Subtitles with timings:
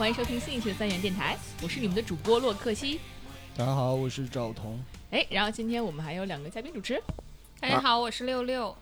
[0.00, 2.98] 欢迎收听新一期的三元电台，我是你们的主播洛克西。
[3.54, 4.82] 大家好，我是赵彤。
[5.10, 6.98] 哎，然后今天我们还有两个嘉宾主持，
[7.60, 8.74] 大家好，我是六六。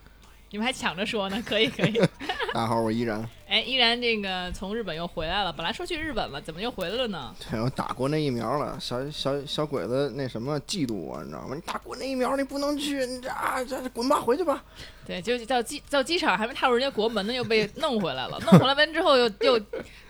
[0.51, 1.99] 你们还抢着说呢，可以可以。
[2.55, 3.29] 大家好，我依然。
[3.49, 7.35] 哎，依然这个从日本又回来了，本来说去日本了，怎么又回来了呢？
[7.51, 11.53] 对，我打过那疫苗了，小小小鬼子那什么嫉妒我，你知道吗？
[11.53, 14.63] 你打过那疫苗，你不能去，你这啊这滚吧，回去吧。
[15.05, 18.39] 对，就到机到机场还没踏入人家国门呢，又被弄回来了。
[18.45, 19.61] 弄回来完之后又又。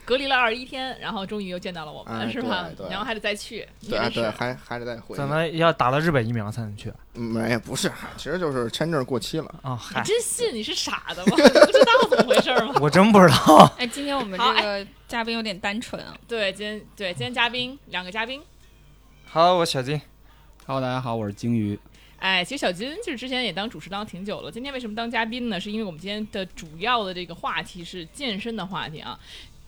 [0.09, 2.67] 隔离了二十一天，然后终于又见到了我们，是吧？
[2.89, 5.15] 然后还得再去，对对，还还得再回。
[5.15, 6.91] 怎么要打了日本疫苗才能去？
[7.13, 9.79] 没，不是，其实就是签证过期了啊。
[9.97, 10.51] 你真信？
[10.51, 11.33] 你是傻的吗？
[11.37, 12.73] 不知道怎么回事吗？
[12.81, 13.71] 我真不知道。
[13.77, 16.17] 哎，今天我们这个嘉宾有点单纯啊。
[16.27, 18.41] 对，今天对今天嘉宾两个嘉宾。
[19.31, 20.01] Hello，，我小金。
[20.65, 21.77] Hello，大家好，我是鲸鱼。
[22.17, 25.57] 哎，其实小金就是之前也当主持当挺久了，今天为什么当嘉宾呢？
[25.57, 29.17] 是因为我们今天的主要的这个话题是健身的话题啊。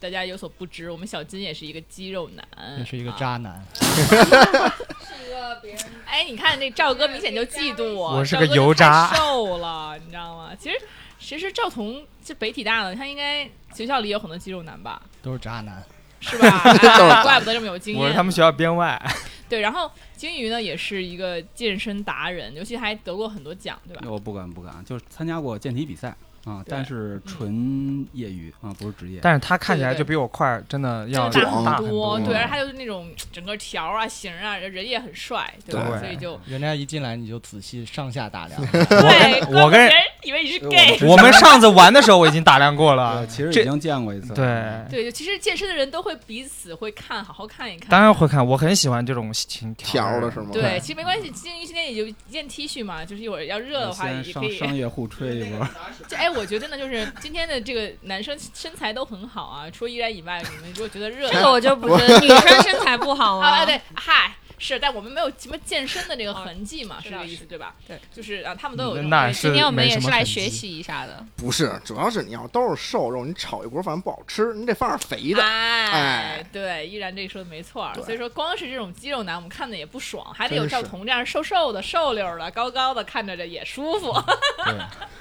[0.02, 5.84] 大家有所不知，我们小金也是一个肌肉男，也是一个渣男，是一个别人。
[6.08, 10.56] 哎，你看那赵哥明显就嫉妒我，我是个油渣，瘦了，你知道吗？
[10.58, 10.76] 其实
[11.20, 15.00] 其实赵彤是北体大的，他应该学校里有很多肌肉男吧？
[15.22, 15.84] 都是渣男，
[16.20, 17.22] 是吧？
[17.22, 18.04] 怪不得这么有经验。
[18.04, 19.00] 我是他们学校编外。
[19.48, 24.02] 对，然后金鱼呢也是一个健身达人，尤其还得过很多奖，对吧？
[24.08, 26.16] 我不敢不敢，就是参加过健体比赛。
[26.44, 29.20] 啊，但是纯业余啊，不是职业。
[29.22, 36.00] 但是他看起来就比我块真的要大很多，对，而他就是那种整个条啊、型啊，人也很帅，对吧？
[36.00, 38.60] 所以就人家一进来你就仔细上下打量。
[38.72, 39.92] 对，我跟人
[40.24, 40.98] 以为你是 gay。
[41.08, 44.34] 我们上次玩的时候我已经打量过了，其实已经见过一次。
[44.34, 47.90] 对对，其实健身的人都会彼此会看好好看一看。
[47.90, 50.50] 当然会看，我很喜欢这种情条的是吗？
[50.52, 54.58] 对，其实没关系，金鱼今天也就一件 T 恤嘛，就是一会儿要热的话也可以。
[54.58, 55.68] 商业互吹一波。
[56.16, 57.12] 哎，我觉得呢，就是。
[57.20, 63.66] 今天的这个男生身材都很好啊，除了依然以外，你们如果觉得热，这个我就不觉得女生身材不好啊。
[63.66, 64.34] 对，嗨，
[64.64, 67.74] 是，但我们没有什么健身的这个痕迹嘛，是这个意思对吧？
[67.88, 69.02] 对，就是啊，他们都有。
[69.02, 71.26] 那今天我们也是来学习一下的。
[71.36, 75.42] 不是，主要是你要都是瘦肉，你炒一锅饭不好吃，你得放点肥的。
[75.44, 77.92] 哎，对，依然这说的没错。
[78.06, 84.14] 所以说，光是这种肌肉男，我们看的也不爽，还得有赵彤这样瘦瘦的、瘦溜的、高高的，看着着也舒服。
[84.64, 84.76] 对，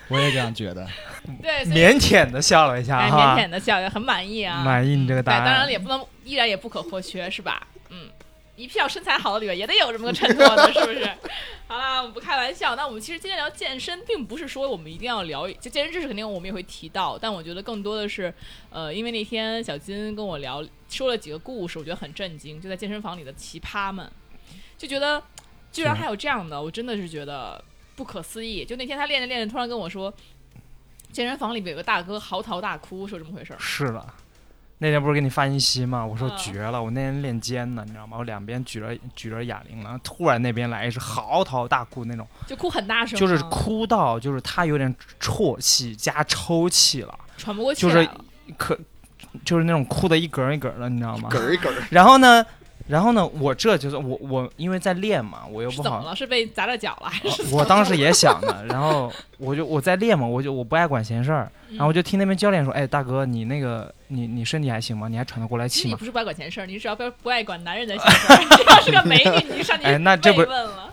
[0.09, 0.87] 我也这样觉得。
[1.43, 4.63] 对，腼腆的笑了一下，腼腆的笑，很满意啊。
[4.63, 5.45] 满意你这个答案。
[5.47, 7.67] 当然也不能，依然也不可或缺，是吧？
[8.61, 11.05] 嗯，一票身材好的里面也得有这么个衬托的，是不是？
[11.67, 12.77] 好了，我们不开玩笑。
[12.77, 18.33] 那我们其实今天聊健身，并不是说我们一定要聊，就健身知识肯定我们也会提到，但我觉得更多的是，
[18.71, 24.11] 呃，因为那天小金跟我聊，说了几个故事，我觉得很震惊，就在健身房里的奇葩们，
[24.77, 25.23] 就觉得
[25.73, 27.63] 居然还有这样的，我真的是觉得
[27.97, 28.65] 不可思议。
[28.65, 30.13] 就那天他练着练着，突然跟我说。
[31.13, 33.59] 健身房里边有个大哥嚎啕大哭，说这么回事儿。
[33.59, 34.07] 是的，
[34.83, 36.05] 那天不是给你发信息吗？
[36.05, 38.17] 我说绝了，我那天练肩呢，你知道吗？
[38.17, 48.09] 我两边举着举着哑铃了，突然那边来一声嚎啕大哭那种，就哭很大声，就是哭到就是他有点啜泣加抽泣了，喘不过气就是
[48.57, 48.79] 可
[49.45, 51.29] 就是那种哭的一格一格的，你知道吗？
[51.31, 51.71] 梗一格。
[51.91, 52.45] 然后呢？
[52.91, 55.83] 然后呢，我这就是我我因为在练嘛，我又不好。
[55.85, 56.17] 怎么了？
[56.17, 57.55] 是被砸着脚了还是？
[57.55, 65.07] 我当时也想的， 然后我就我在练嘛，我就我不爱管闲事儿，然后我就听那边教练说：“哎，大哥，你那个你你身体还行吗？
[65.07, 68.39] 你还喘得过来气吗？”你不是不爱管闲事儿，你只要不不爱管男人的闲事儿。
[68.41, 69.85] 你要是个美女，你上去
[70.33, 70.93] 不问了。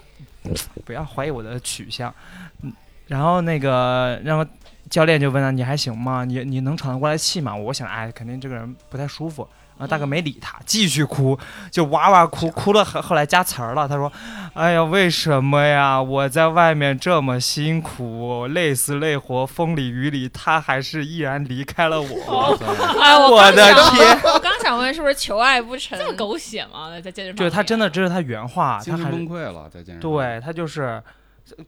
[0.85, 2.13] 不要怀疑我的取向。
[2.61, 2.71] 嗯，
[3.07, 4.45] 然后那个然后
[4.89, 6.23] 教练就问他：“你还行吗？
[6.23, 9.47] 你你能喘得过来气吗？”我想，哎，肯定这个人不太舒服。
[9.77, 11.37] 啊，大哥没理他，继续哭，
[11.69, 13.87] 就哇哇哭，哭了后后来加词儿了。
[13.87, 14.11] 他说
[14.53, 16.01] ：“哎呀，为什么呀？
[16.01, 22.57] 我在外面这么辛苦，累死累活，风里雨里，他还是毅然离开了我。
[22.99, 24.19] ”哎，我的天！
[24.33, 25.97] 我刚想问，是不是求爱不成？
[25.97, 26.89] 这么狗血吗？
[26.99, 27.37] 在健身房？
[27.37, 30.11] 对他真的，这是他原话，他还崩溃了，在健身房。
[30.11, 31.01] 对他就是，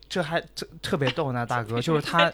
[0.10, 2.32] 这还这特别逗呢，大哥，就是他，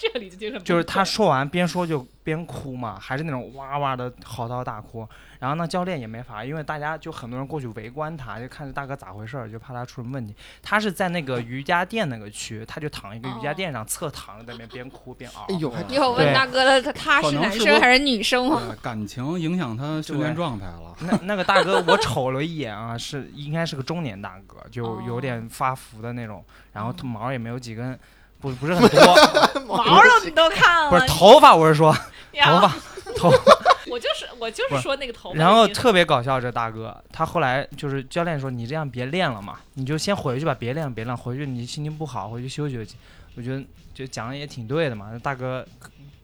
[0.63, 5.07] 就是他说完边说就边哭嘛，还是那种哇哇的嚎啕大哭。
[5.39, 10.35] 然后呢，教练也没法，因为大家就很多人过去围观他，就看这大哥咋回事儿，就怕他出什么问题。
[10.63, 15.45] 他是在那个瑜伽垫那个区，他就躺一个瑜伽垫上，侧躺着在那边边哭边嗷。
[15.49, 18.75] 哎呦，你有问大哥了，他他是男生还是女生吗？
[18.81, 20.95] 感情影响他 训练状态了。
[21.01, 26.43] 那那个大哥， 我瞅了一眼啊，是应该是个中年大哥，就有点发福的那种，
[26.73, 27.99] 然后毛也没有几根，
[28.39, 29.65] 不不是很多。
[29.67, 30.89] 毛都你都看了？
[30.89, 31.95] 不是 头发，我是说
[32.43, 32.75] 头发
[33.15, 33.31] 头。
[33.87, 42.95] 我就是我就是说那个头发，然后特别搞笑，这大哥他后来就是教练说你这样别练了嘛，你就先回去吧，别练了别练，回去你心情不好回去休息休息。
[43.35, 45.63] 我觉得就讲的也挺对的嘛，大哥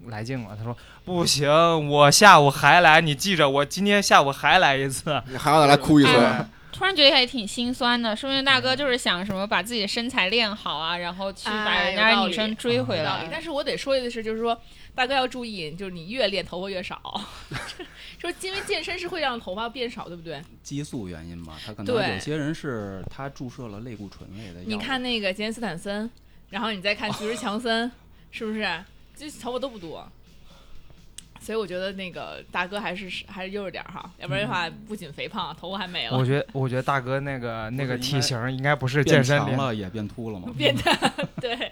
[0.07, 0.55] 来劲了。
[0.57, 0.75] 他说
[1.05, 1.47] 不行，
[1.87, 5.21] 我下午还来，你记着，我今天下午还来一次。
[5.27, 6.09] 你还要再来哭一次？
[6.17, 6.43] 哎
[6.73, 13.27] 突然觉得也挺心酸的，说明大哥就是想什么把自己的身材练好啊，然后去把哎人家女生追回来。
[13.31, 14.59] 但是我得说的是，就是说
[14.93, 17.01] 大哥要注意，就是你越练头发越少，
[18.19, 20.41] 说 因为健身是会让头发变少，对不对？
[20.61, 24.59] 激素原因嘛，他可能有些人是他注射了类固醇类的。
[24.61, 26.09] 你看那个杰森斯坦森，
[26.49, 27.91] 然后你再看巨石强森，
[28.31, 28.83] 是不是？
[29.15, 30.07] 这头发都不多。
[31.39, 36.23] 所以我觉得那个大哥还是还是悠着点哈，要不然的话不仅肥胖，头发还没了我。
[36.23, 40.53] 觉得，我觉得大哥那个那个体型应该不是健身了也变秃了吗。
[40.55, 40.95] 变大，
[41.41, 41.71] 对。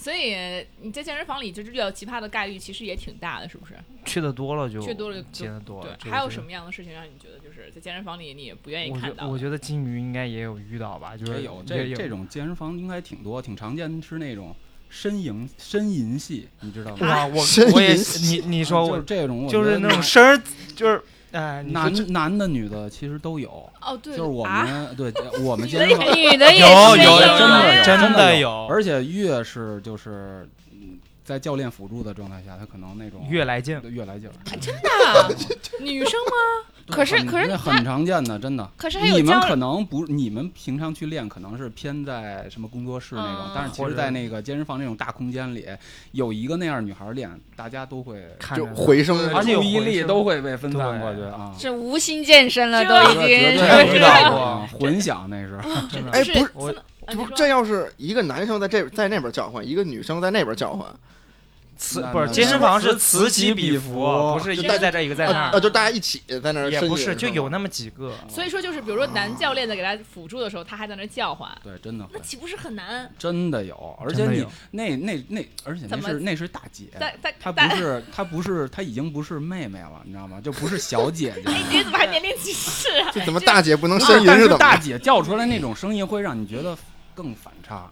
[0.00, 0.34] 所以
[0.80, 3.74] 你在健身房里就是遇到奇葩的概率其实也挺大的，是不是？
[4.06, 5.94] 去的多了就去多了就见得多了。
[6.02, 14.56] 对，还有什么样的事情让你觉得就是在健身房里你也不愿意看到我觉得金鱼应该也有遇到吧，就是也有这也有这种健身房应该挺多，挺常见的是那种
[14.90, 17.06] 呻吟呻吟戏，你知道吗？
[17.06, 17.44] 哇，我
[17.74, 17.92] 我也
[18.22, 20.42] 你你说就是我这种，就是那种声儿，
[20.74, 21.02] 就是
[21.32, 25.12] 哎，男男的女的其实都有，哦，对，就是我啊，们对
[25.42, 33.80] 我们健身房女的也有有真的有真的的有而且越是就是嗯在教练辅助的状态下，他可能那种越来劲。
[33.90, 34.28] 越来劲
[34.60, 34.74] 真。
[34.74, 35.36] 的。
[35.80, 36.70] 女生吗？
[36.90, 38.68] 可是可是很常见的，真的。
[38.76, 45.64] 可是还有你们可能不，你们平常去练可能是偏在什么工作室那种，嗯但是其或者实在那个健身房那种大空间里，
[46.12, 51.54] 有一个那样女孩练，大家都会就看着回声，而且注意力都会被分散过去啊。
[51.58, 54.30] 是无心健身了，都已经绝是对遇到？
[54.30, 55.58] 过混响那是，
[55.90, 56.76] 真的哎，不是，
[57.06, 60.86] 这不这要是一个男生在这在那边叫唤，一个女生在那边叫唤，
[61.80, 68.12] 此不是健身房是此此起彼彼伏伏，不是一个在这一个在那啊，儿，就大家一起在那儿，也不是，就有那么几个。
[68.28, 73.10] 所以说就是，比如说男教练在给他辅助的时候，他还在那叫唤，对，真的那，岂不是很难？
[73.18, 80.38] 真的有，而且你那那那，而且那是那是大姐，在在她不，是她不是她已经不是妹妹了，你知道吗？
[80.38, 81.50] 就不是小姐 姐。
[81.70, 83.10] 你怎么还年龄歧视啊？
[83.10, 84.48] 这怎么大姐不能啊呻吟但是？
[84.58, 86.76] 大姐叫出来那种声音，会让你觉得
[87.14, 87.90] 更反差。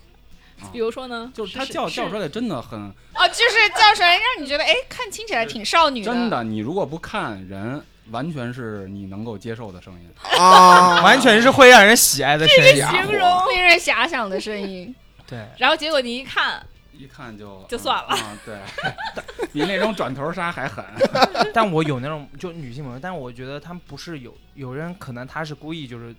[0.73, 1.31] 比如说呢？
[1.35, 10.11] 就是他叫叫出来，真的很哦，就是叫出来让你觉得，哎，看听起来挺少女真的，你如果不看人，完全是你能够接受的声音。
[10.41, 12.77] 啊， 完全是会让人喜爱的声音。
[12.79, 14.95] 家伙形容令人遐想的声音。
[15.29, 18.59] 对，然后结果你一看，一看就就算了啊，对，
[19.53, 20.85] 比那种转头杀还狠。
[21.53, 26.15] 但我有那种就女性朋友，但我觉得他们不是有有人可能他是故意就是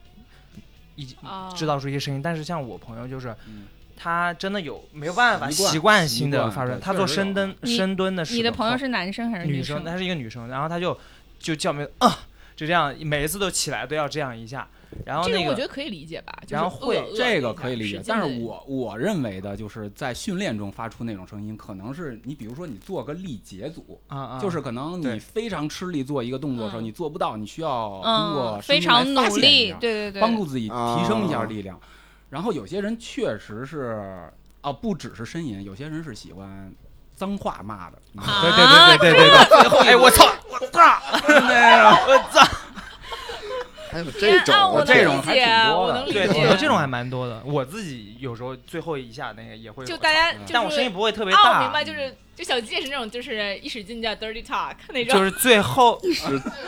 [0.95, 3.68] 一啊，制造出一些声音，但是像我朋友就是嗯
[4.01, 9.84] 他真的有没有办法习惯性的发出来，他做深蹲深蹲的时候，你的朋友是男生还是女生？
[9.84, 10.98] 她是一个女生，然后他就
[11.38, 12.19] 就叫没啊，
[12.56, 14.66] 就这样每一次都起来都要这样一下，
[15.06, 16.34] 然后那个个我觉得可以理解吧？
[16.44, 31.77] 就是然后会这个可以理解但是我我认为的就是在训练中发出那种声音，可能是你比如说你做个力竭组，啊啊，就是可能你非常吃力做一个动作的时候，嗯你做不到，你需要通过嗯，非声音来常发泄一努力，对对对，帮助自己提升一下啊力量。
[32.29, 34.31] 然后有些人确实是
[34.62, 36.71] 啊，不只是呻吟，有些人是喜欢
[37.15, 37.98] 脏话骂的。
[38.13, 38.67] 对对
[38.98, 40.81] 对对对对对，哎我操我操，
[42.07, 42.45] 我操，
[43.91, 46.27] 还有这种啊，我我这种还能理解，挺多的对，我能理解。
[46.34, 56.00] 挺多这种还蛮多的，我自己有时候最后一下那个也会有就大家但我声音不会特别大，我大，明白，就是就小鸡也是那种，就是一使劲叫 dirty talk 那种，就是最后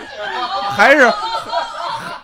[0.76, 1.12] 还是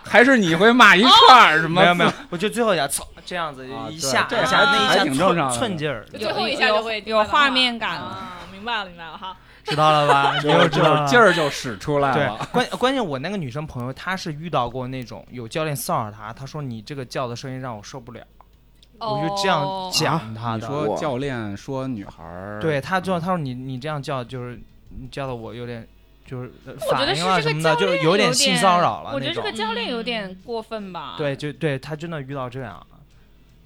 [0.04, 1.80] 还是你会骂一串儿什么？
[1.80, 8.00] 没有没有，我就最后一下，操，这样子啊一下对一下那一下寸挺正常寸劲儿，就最后一下就会有有画面感了。
[8.00, 9.36] 啊，明白了明白了哈。
[9.70, 10.34] 知道了吧？
[10.40, 18.20] 你就又知道劲儿就使出来对了。，关关键我那个女生朋友，她是遇到过那种有教练骚扰她，她说你这个叫的声音让我受不了，
[18.98, 20.66] 我就这样哦讲她的。
[20.68, 24.58] 你说教练说女孩儿，对她就她说你你这样叫就是
[24.88, 25.86] 你叫的我有点
[26.26, 26.50] 就是
[26.90, 29.66] 反应啊什么的，就是有点性骚扰了我觉得这个那种。
[29.66, 31.14] 教练有点过分吧？
[31.16, 32.84] 对，就对她真的遇到这样，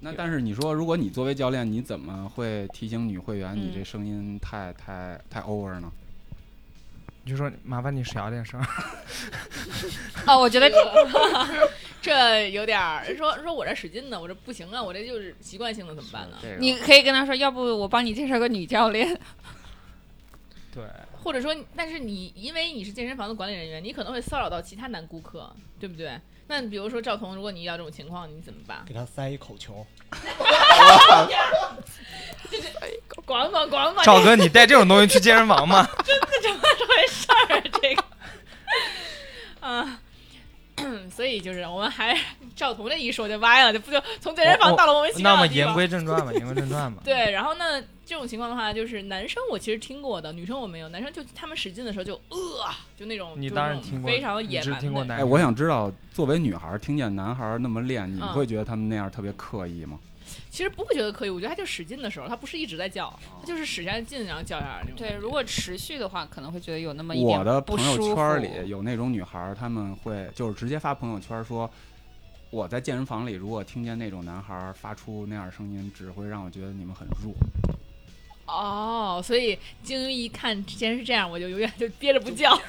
[0.04, 5.90] 那但是你说，如果你作为教练，你怎么会提醒女会员，你嗯这声音太太太 over 呢？
[7.24, 8.60] 你就说麻烦你小点声。
[10.26, 10.68] 啊，我觉得
[12.00, 16.36] 这 有点儿说说我这使劲呢，我这不行啊，我这就是习惯性的怎么办呢？
[16.42, 19.16] 这个你可以跟他说，要不我帮你介绍个女教练。
[20.74, 20.82] 对，
[21.22, 26.18] 或者说，但是你因为你是健身房的管理人员，你可能会骚扰到其他男顾客，对不对？
[26.46, 28.84] 那比如说赵彤，如果你遇到这种情况，你怎么办？
[28.86, 29.86] 给他塞一口球，
[33.24, 35.88] 管管管管，赵哥，你带这种东西去健身房吗？
[36.04, 37.62] 这怎么回事儿？
[37.80, 38.04] 这个
[39.60, 40.00] 啊。
[41.14, 42.18] 所以就是我们还
[42.56, 47.00] 赵彤这一说就歪了，就不就从健身房到了我们那么言归正传吧，言归正传吧。
[47.04, 50.88] 对，然后呢，这种情况的话，就是男生我其实听过的，女生我没有。
[50.88, 52.38] 男生就他们使劲的时候就呃，
[52.96, 59.98] 就那种你当然听过非常你只野蛮的那种听过男哎，我想知道，作为女孩儿听见男孩儿那么练，你会觉得他们那样特别刻意吗？
[60.50, 64.96] 其实不会觉得刻意，我觉得他就使劲的时候，他不是一直在叫，哦他就是使下劲然后叫下来那种。
[64.96, 71.70] 对，如果持续的话，可能会觉得有那么一点我点的朋友不舒圈里有那种女孩儿，她们会就是直接发朋友圈说，
[72.50, 77.34] 我在健身房里如果听见那种男孩儿发出那样的声音，只会让我觉得你们很弱。
[78.46, 82.60] 哦，所以鲸鱼一看既然是这样，我就永远就憋着不叫啊。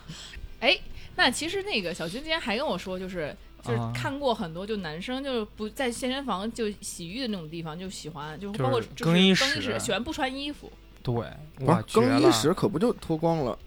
[0.60, 0.78] 哎，
[1.16, 10.70] 那其实那个小军今天还跟我说，就是就是啊看过很多，就男生就是不在健身房就洗浴的那种地方就喜欢，就包括就是更衣更衣室室喜欢不穿衣服。
[11.02, 11.14] 对，
[11.56, 13.58] 不哇是，更衣室可不就脱光了？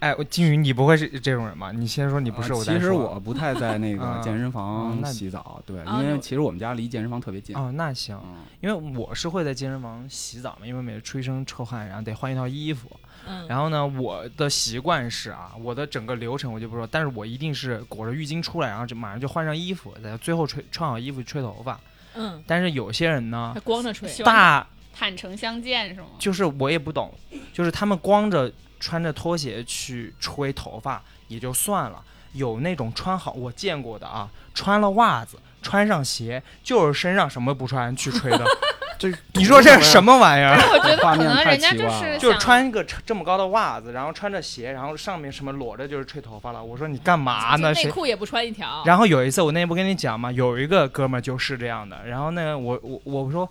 [0.00, 1.72] 哎，我金宇，你不会是这种人吧？
[1.72, 7.56] 你先说你不是，啊其实我不太在那个啊健身啊房洗澡，对，因为其实我们家离健身房特别近。
[7.56, 12.90] 哦，那行，嗯，因为我是会在健身房洗澡嘛，因为每次出一身臭汗，然后得换一套衣服。
[13.26, 21.80] 嗯，然后呢，我的习惯是啊，我的整个流程我就不说，但是我一定是裹着浴巾出来，然后就马上就换上衣服，在最后吹穿好衣服吹头发。
[22.16, 24.08] 嗯，但是有些人呢还，光着吹。
[24.22, 26.08] 大坦诚相见是吗？
[26.18, 27.12] 就是我也不懂，
[27.52, 28.52] 就是他们光着
[28.84, 32.02] 穿着拖鞋去吹头发也就算了，
[32.34, 38.44] 有那种穿好我见过的啊，穿了袜子，穿上鞋，就是身上什么不穿去吹的。
[38.98, 40.54] 这你说这是什么玩意儿？
[40.70, 46.62] 我觉得可画面太能人家就奇怪了是就是穿一个这么高的袜子，然后穿着鞋，然后上面什么裸着就是吹头发了。
[46.62, 47.74] 我说你干嘛呢？
[47.74, 47.84] 谁？
[47.84, 48.82] 内裤也不穿一条。
[48.84, 52.06] 然后有一次我那天不跟你讲嘛，有一个哥们儿就是这样的。
[52.06, 53.48] 然后呢，我我我说。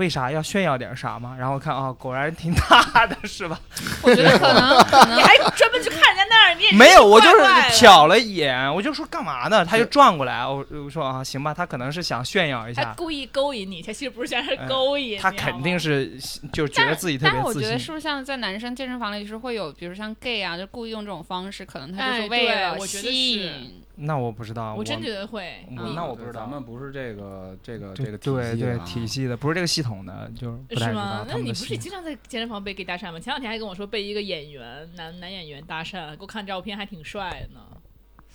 [0.00, 1.36] 为啥要炫耀点啥吗？
[1.38, 3.60] 然后看啊，果然挺大的，是吧？
[4.02, 7.44] 我觉得可能 可能你还专门去看人家那儿，你也没有，我就是
[7.76, 9.62] 瞟了一眼，我就说干嘛呢？
[9.62, 16.10] 他就转过来，我我说啊，行吧，他可能是想炫耀一下，他故意勾引你，他其实不是想勾引你、他肯定是。
[16.52, 17.68] 就觉得自己特但是我别自信。
[17.68, 23.82] 觉得是不是像在男生健身房里是会有，比如像 gay 啊，就故意用这种方式，可能他就是为了我觉得是吸引。
[24.02, 31.26] 那我不知道，我真觉得会，我嗯那我不知道咱们不是这个这个这对个对对体系的啊体系的，不是这个系统的，就是不太知道是吗？
[31.28, 31.36] 那。
[31.36, 33.20] 你不是经常在健身房被 gay 搭讪吗？
[33.20, 37.60] 前两天还跟我说被一个演员男男演员搭讪，给我看照片还挺帅的呢。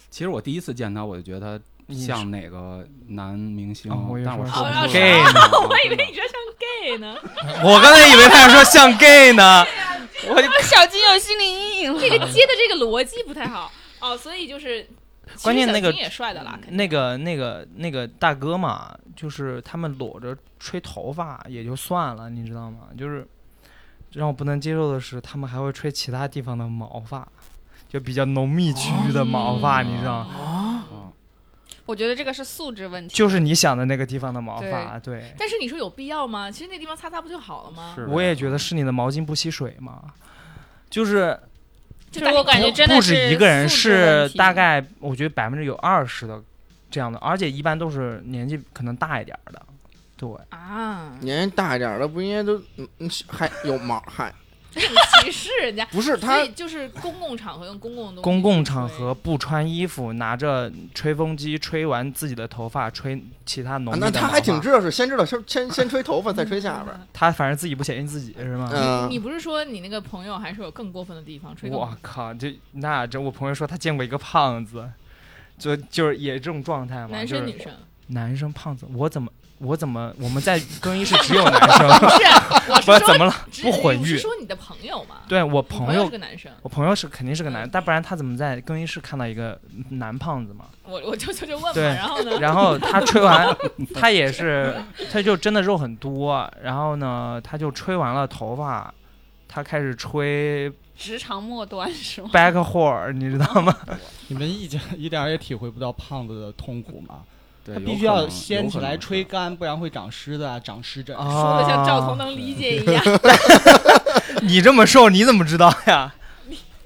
[0.10, 3.92] 其实我第一次见他，我就觉得他你像哪个男明星
[4.26, 7.16] 但我说说不出是，gay 来呢 我以为你说像 gay 呢，
[7.64, 9.66] 我刚才以为他要说像 gay 呢，
[10.30, 12.00] 我就小金有心理阴影了。
[12.00, 14.88] 这个接的这个逻辑不太好哦，所以就是。
[15.42, 15.94] 关键那个
[16.70, 22.88] 那个那个那个大哥嘛，就是他们裸着吹头发也就算了，你知道吗？
[22.98, 23.28] 就是
[24.14, 27.28] 让我不能接受的是，他们还会吹其他地方的毛发，
[27.88, 30.86] 就比较浓密区域的毛发，你知道吗？
[30.92, 31.12] 嗯
[31.88, 33.14] 我觉得这个是素质问题。
[33.14, 35.32] 就是你想的那个地方的毛发，对。
[35.38, 36.50] 但是你说有必要吗？
[36.50, 37.94] 其实那地方擦擦不就好了吗？
[37.94, 40.02] 是我也觉得是你的毛巾不吸水嘛，
[40.90, 41.40] 就是
[42.20, 46.42] 就是我感觉真的不止一个人，是大概我觉得百分之有二十的
[46.90, 49.62] 这样的，而且一般都是年纪可能大一点的，
[50.18, 50.30] 对。
[50.50, 54.34] 啊，年纪大一点的不应该都嗯嗯还有毛还
[55.22, 55.86] 歧视人家。
[55.88, 67.00] 不是他就是公共场合用公共的东西公共场合不穿衣服，拿着吹风机吹完自己的头发，吹其他浓那他还挺知道是先知道先先先吹头发再吹下边儿。
[67.14, 68.70] 他反正自己不嫌弃自己是吗？
[68.74, 71.56] 嗯，你不是说你那个朋友还是有更过分的地方？
[71.56, 74.90] 吹更我靠，就那这我朋友说他见过一个胖子，
[75.58, 77.72] 就就是也这种状态嘛，男生女生？
[78.08, 83.34] 男生胖子，我怎么我怎么我们在更衣室只有男生，不 是，我是说怎么了？
[83.62, 84.20] 不混浴是。
[84.20, 85.18] 说你的朋友嘛？
[85.30, 89.58] 对我你朋朋友是个男生，我朋友是肯定是个男，嗯但不然他怎么在更衣室看到一个
[89.92, 90.66] 男胖子嘛？
[90.84, 92.38] 我我就就就问嘛，对然后呢？
[92.40, 93.56] 然后他吹完，
[93.96, 94.76] 他也是，
[95.12, 98.94] 他就真的肉很多，然后呢，他就吹完了头发，
[99.48, 103.74] 他开始吹直肠末端是吗？back whore，你知道吗？
[104.28, 107.20] 你们一点一点也体会不到胖子的痛苦吗？
[107.66, 111.18] 对，必须要掀起来吹干，不然会长湿的啊，长湿疹。
[111.18, 113.04] 说的像赵彤啊能理解一样，
[114.44, 116.14] 你这么瘦，你怎么知道呀？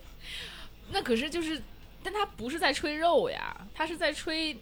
[0.92, 1.62] 那可是就是，
[2.02, 4.58] 但它不是在吹肉呀，它是在吹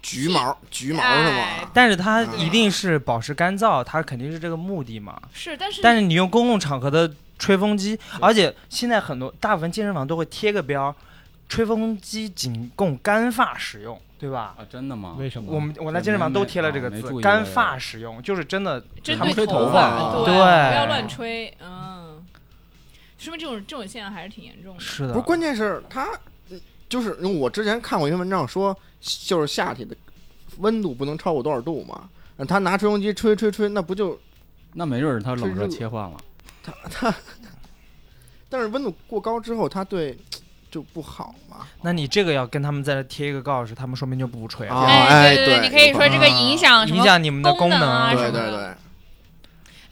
[0.00, 1.70] 橘毛橘毛是哎吗？
[1.74, 5.20] 但是它一定是保持干燥，它肯定是这个目的嘛。
[5.32, 10.94] 是，但是但是你用公共场合的吹风机，而且现在很多大部分健身房都会贴个标儿，
[11.48, 14.54] 吹风机仅供干发使用，对吧？
[14.56, 15.16] 啊，真的吗？
[15.18, 15.52] 为什么？
[15.52, 22.24] 我们我在健身房都贴了这个字，干发使用，就是真的针他们吹对头头发对，不要乱吹，嗯，
[23.18, 24.80] 说明这种这种现象还是挺严重的。
[24.80, 25.12] 是的。
[25.12, 26.08] 不是，关键是他
[26.50, 29.94] 嗯就是因为我之前看过一篇文章说，就是夏天的
[30.58, 32.08] 温度不能超过多少度嘛。
[32.36, 34.18] 那他拿吹风机吹吹吹，那不就
[34.72, 36.16] 那没准儿他冷热切换了。
[36.62, 37.14] 他他
[38.48, 40.16] 但是温度过高之后，它对
[40.74, 41.68] 就不好嘛。
[41.82, 48.74] 那你这个要跟他们再贴一个告示，他们说明就不吹了，啊哎，哎对对，对你可以说这个影响什么影响你们的功能啊对对对，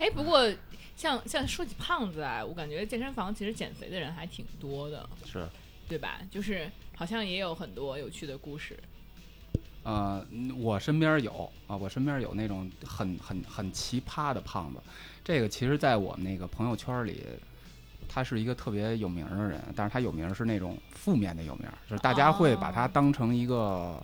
[0.00, 0.52] 哎，不过
[0.96, 5.46] 像像说起胖子啊，我感觉健身房其实减肥的人还挺多的，是，
[5.88, 6.18] 对吧？
[6.28, 8.76] 就是好像也有很多有趣的故事。
[9.84, 14.80] 呃，嗯我身边有啊，我身边有那种很很很奇葩的胖子。
[15.24, 17.24] 这个其实，在我们那个朋友圈里，
[18.12, 23.98] 他是一个特别有名儿的人，但是他有名儿是那种负面的有名儿，就是大家会把他哦当成一个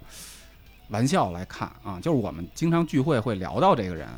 [0.88, 2.00] 玩笑来看啊。
[2.00, 4.08] 就是我们经常聚会会聊到这个人，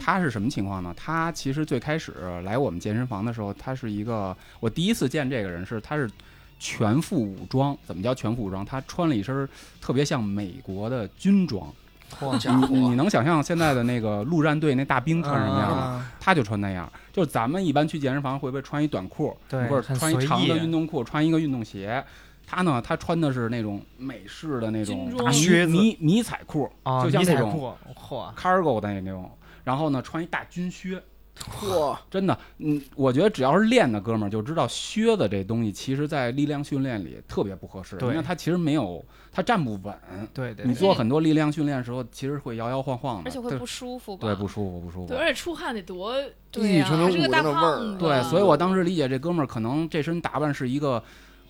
[0.00, 0.92] 他是什么情况呢？
[0.96, 2.12] 他其实最开始
[2.42, 6.10] 来我们健身房的时候，他是一个我第一次见这个人是他是
[6.58, 7.76] 全副武装。
[7.86, 8.64] 怎么叫全副武装？
[8.64, 9.48] 他穿了一身
[9.80, 11.72] 特别像美国的军装。
[12.10, 15.76] 好家你你，能想象现在的那个陆战队那大兵穿什么样吗？
[15.76, 16.90] 啊他就穿那样。
[17.12, 22.04] 就是咱们一般去健身房会不会穿一短裤，对或者穿一长的运动裤，穿一个运动鞋？
[22.46, 27.76] 他呢，他穿的是那种美式的那种靴子迷迷彩裤，啊，就像那种
[28.36, 29.30] ，cargo 的那种。
[29.64, 31.02] 然后呢，穿一大军靴，
[31.36, 39.94] 嚯，真的，嗯，我觉得只要是练的哥们儿就知道靴子这东西，其实在力量训练里特别不合适，对因为它其实没有，它站不稳。
[40.32, 44.26] 对对对，你做很多力量训练的时候，其实会摇摇晃晃的，而且会不舒服吧？
[44.26, 45.18] 对不舒服，不舒服对，。
[45.18, 46.14] 而且出汗得多，
[46.50, 47.98] 对呀一纯五还是个大的味儿胖子。
[47.98, 51.02] 对，所以我当时理解这哥们儿可能这身打扮是一个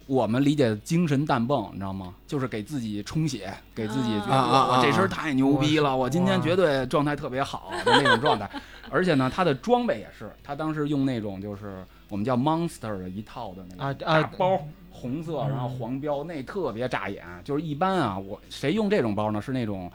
[0.07, 2.15] 我们理解的精神弹泵，你知道吗？
[2.27, 8.49] 就是给自己充血，给自己觉得我这身太牛逼了，我今天绝对状态特别好的 那种状态。
[8.91, 14.59] 而且呢，他的装备也是，他当时用那种就是我们叫 Monster 的一套的那个大包。
[14.99, 17.23] 红色，嗯然后黄标，那特别扎眼。
[17.45, 19.43] 就是一般啊，我谁用这种包呢？
[19.43, 19.93] 是那种，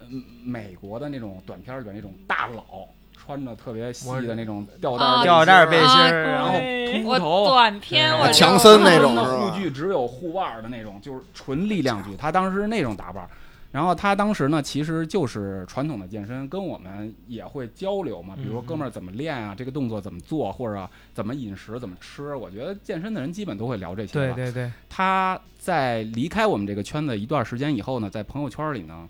[0.00, 2.88] 嗯，美国的那种短片里边那种大佬，
[3.24, 6.58] 穿着特别细的那种吊带吊带儿背心儿，然后
[6.90, 12.16] 秃头，短片我强森那种的护具只有护腕儿的那种，就是纯力量举。
[12.16, 13.24] 他当时是那种打扮，
[13.70, 22.34] 然后他当时呢，其实就是传统的健身，跟我们也会交流嘛，比如说嗯哥们儿怎么练啊，这个动作怎么做，或者怎么饮食、怎么吃。
[22.34, 24.34] 我觉得健身的人基本都会聊这些吧。
[24.34, 29.08] 对对对，他在离开我们这个圈子一段时间以后呢，在朋友圈里呢，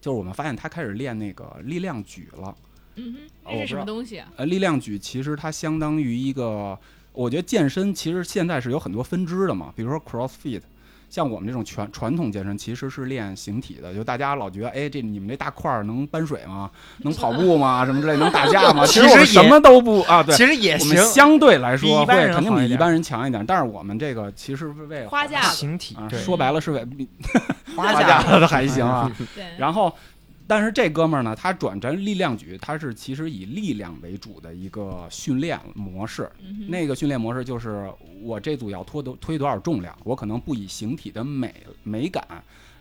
[0.00, 2.54] 就是我们发现他开始练那个力量举了。
[2.96, 4.28] 嗯哼，那是什么东西啊？
[4.36, 6.78] 呃，力量举其实它相当于一个，
[7.12, 10.62] 我觉得健身其实现在是有很多分支的嘛，比如说 CrossFit。
[11.08, 13.94] 像我们这种传传统健身，其实是练形体的。
[13.94, 16.68] 就大家老觉得，哎，这你们这大块儿能搬水吗？
[16.98, 17.86] 能跑步吗？
[17.86, 18.84] 什么之类，能打架吗？
[18.84, 20.20] 其实我们什么都不啊。
[20.20, 27.08] 对，其实也我行们，相对来说肯定比一般人强一点，但是我们这个其实是为了花架啊，形体啊，说白了是为比
[27.76, 29.10] 花架的还行啊。
[29.36, 29.94] 对，然后，
[30.48, 36.30] 但是这哥们儿呢，他转战力量举，他是其实以力量为主的一个训练模式。
[36.40, 37.90] 嗯那个训练模式就是
[38.22, 42.24] 我这组要拖多推多少重量，我可能不以形体的美美感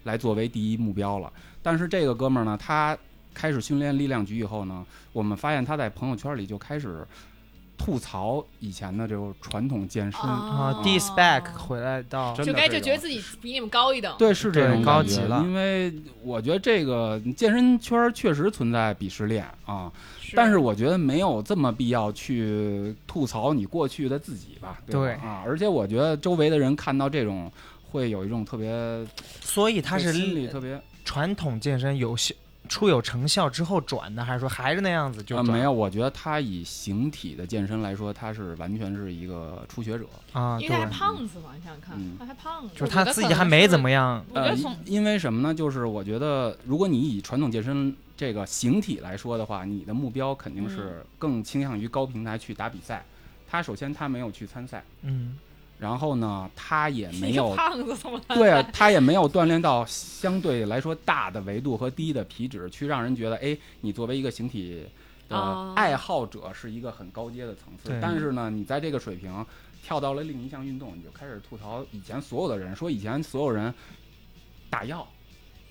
[0.03, 1.31] 来作为第一目标了。
[1.63, 2.95] 但是这个哥们儿呢，他
[3.33, 7.05] 开始训练力量举以后呢，我们发现他在朋友圈里就开始
[7.77, 10.21] 吐槽以前的这种传统健身。
[10.21, 14.15] 啊，disback 回来到就该就觉得自己比你们高一等。
[14.17, 19.91] 对，是这种高级了因为我觉得这个健身圈儿确实存在鄙视链啊，
[20.33, 24.79] 但是我觉得没有这么必要去吐槽你过去的自己吧。
[24.85, 27.51] 对吧对啊，而且我觉得周围的人看到这种，
[27.91, 29.05] 会有一种特别，
[29.41, 32.33] 所以他是心里特别传统健身有效
[32.67, 35.71] 出有成效之后转的，还是说还是那样子就没有。
[35.71, 40.05] 我觉得他以形体的健身来说，他是完全是一个初学者。
[40.33, 40.59] 啊？
[40.59, 44.23] 因为他还，胖子嘛，你想想看嗯，他还胖子，就是他自己还没怎么样。
[44.33, 45.53] 呃，我觉得从因因为什么呢？
[45.53, 53.05] 就是我觉得，如果你以传统健身这个形体来说的话，你的目标肯定是更倾向于高平台去打比赛。
[53.47, 55.37] 他首先他没有去参赛，嗯，
[55.77, 58.19] 然后呢，他也没 有胖子怎么？
[58.29, 64.85] 对啊，他也没有锻炼到相对来说大的维度和低的皮脂，去让人觉得，哎，你作为一个形体
[65.27, 67.89] 的哦爱好者是一个很高阶的层次。
[67.89, 69.45] 对但是呢，你在这个水平
[69.83, 73.73] 跳到了另一项运动，你就开始吐槽以前所有的人，说以前所有人
[74.69, 75.05] 打药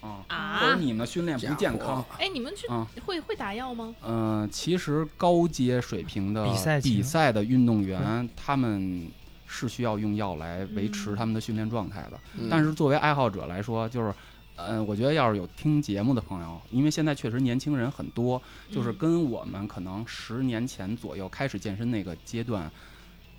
[0.01, 2.05] 啊，啊或者你们训练不健康。
[2.19, 3.95] 哎，你们去啊会会打药吗？
[4.07, 9.09] 嗯、其实高阶水平的比赛比赛的运动员，他们
[9.47, 12.19] 是需要用药来维持嗯他们的训练状态的。
[12.39, 14.15] 嗯但是作为爱好者来说，就是，
[14.57, 22.71] 呃，我觉得要是有听节目的朋友，因为现在确实年轻人很多，就是嗯跟我们可能十年前左右开始健身那个阶段，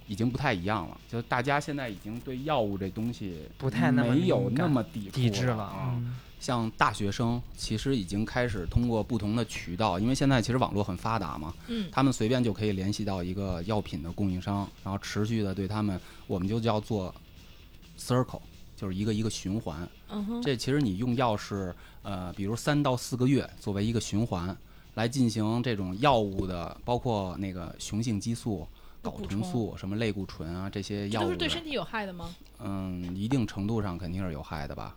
[0.07, 0.97] 已经不太一样了。
[1.09, 5.93] 就大家现在已经对药物这东西不太那么没有那么抵抵制了了啊。
[5.95, 17.15] 嗯像大学生其实已经开始通过不同的渠道，因为现在其实网络很发达嘛，嗯他们随便就可以联系到一个药品的供应商，然后持续的对他们，我们就叫做
[17.97, 18.41] circle，
[18.75, 19.89] 就是一个一个循环。
[20.09, 24.55] 嗯哼，这其实你用药是呃，比如三到四个月作为一个循环
[24.93, 28.67] 来进行这种药物的，包括那个雄性激素、
[29.11, 32.29] 睾酮素、什么类固醇啊这些药物都是对，身体有害的吗？
[32.59, 34.95] 嗯，一定程度上肯定是有害的吧。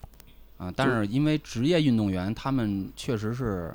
[0.57, 3.73] 啊，但是因为职业运动员他们确实是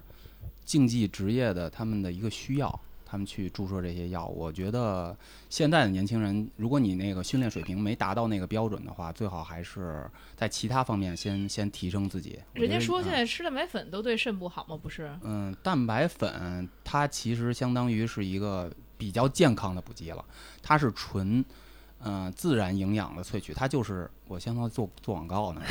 [0.66, 4.26] 竞技职业的，他们的一个需要，他们去注射这些药。
[4.28, 5.16] 我觉得
[5.50, 12.38] 现在的年轻人，如果你那个训练水平没达到那个标准的话，最好还是在其他方面先先提升自己。
[12.52, 14.78] 人家说现在吃蛋白粉都对肾不好吗？
[14.82, 15.10] 不是？
[15.22, 18.70] 嗯，蛋白粉它其实相当于是一个
[19.04, 20.24] 比较健康的补剂了，
[20.62, 21.44] 它是纯。
[22.06, 25.62] 嗯、自然营养的萃取，它就是我相当于做做广告呢，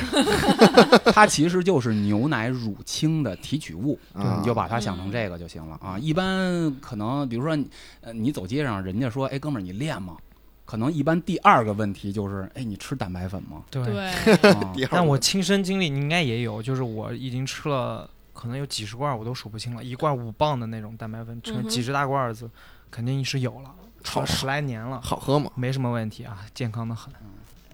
[1.13, 5.95] 它其实就是牛奶乳清的提取物，啊你就把它想成这个就行了啊。
[5.99, 7.55] 一般可能比如说，
[8.01, 10.17] 呃，你走街上，人家说，哎，哥们儿，你练吗？
[10.65, 13.61] 可能一般第二个问题就是，哎，你吃蛋白粉吗？
[13.69, 14.11] 对。
[14.89, 22.49] 但我亲身经历，你应该也有，就是我已经吃了可能有几十罐，我都数不清了，一罐五磅的那种蛋白粉，成几十大罐儿子，
[22.93, 25.49] 肯定是有了，吃了十来年了，好喝吗？
[25.55, 27.11] 没什么问题啊，健康的很。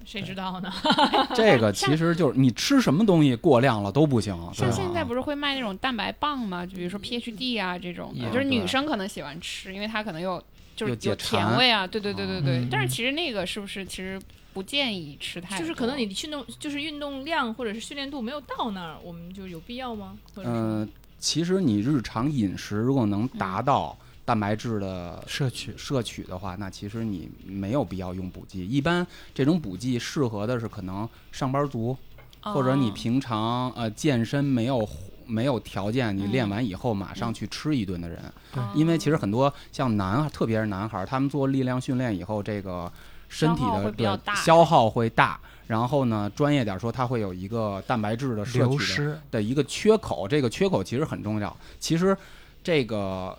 [0.06, 0.72] 谁知道呢？
[1.36, 4.34] 这个 其实就是你吃什么东西过量了都不行。
[4.54, 6.66] 像现在不是会卖那种蛋白棒吗？
[6.66, 10.42] 就比如说 PHD 啊这种的，就是女生可能喜欢吃，因为它可能有
[10.76, 11.86] 就是有甜味啊。
[11.86, 12.60] 对对对对对。
[12.60, 14.20] 嗯但是其实那个是不是其实
[14.54, 15.60] 不建议吃太多？
[15.60, 20.18] 就是可能你运动就是运动量或者是训练度没有到那儿，我们就有必要吗？
[20.38, 23.96] 嗯、其实你日常饮食如果能达到
[24.30, 28.64] 蛋白质的摄取摄取的话，那其实你没有必要用补剂。
[28.64, 31.98] 一般这种补剂适合的是可能上班族，
[32.42, 34.88] 或者你哦平常呃健身没有
[35.26, 38.24] 没有条件，你嗯练完以后马上去吃一顿的人。
[38.54, 42.92] 对因为其实很多像男孩，特别是男孩儿，他们做力量训练以后，这个
[43.30, 45.40] 身体消耗的消耗会大。
[45.66, 51.58] 然后呢，专业点儿说，它会有一个蛋白质的摄取的流失，的一个缺口，这个缺口其实很重要。
[51.80, 52.16] 其实
[52.64, 53.36] 这个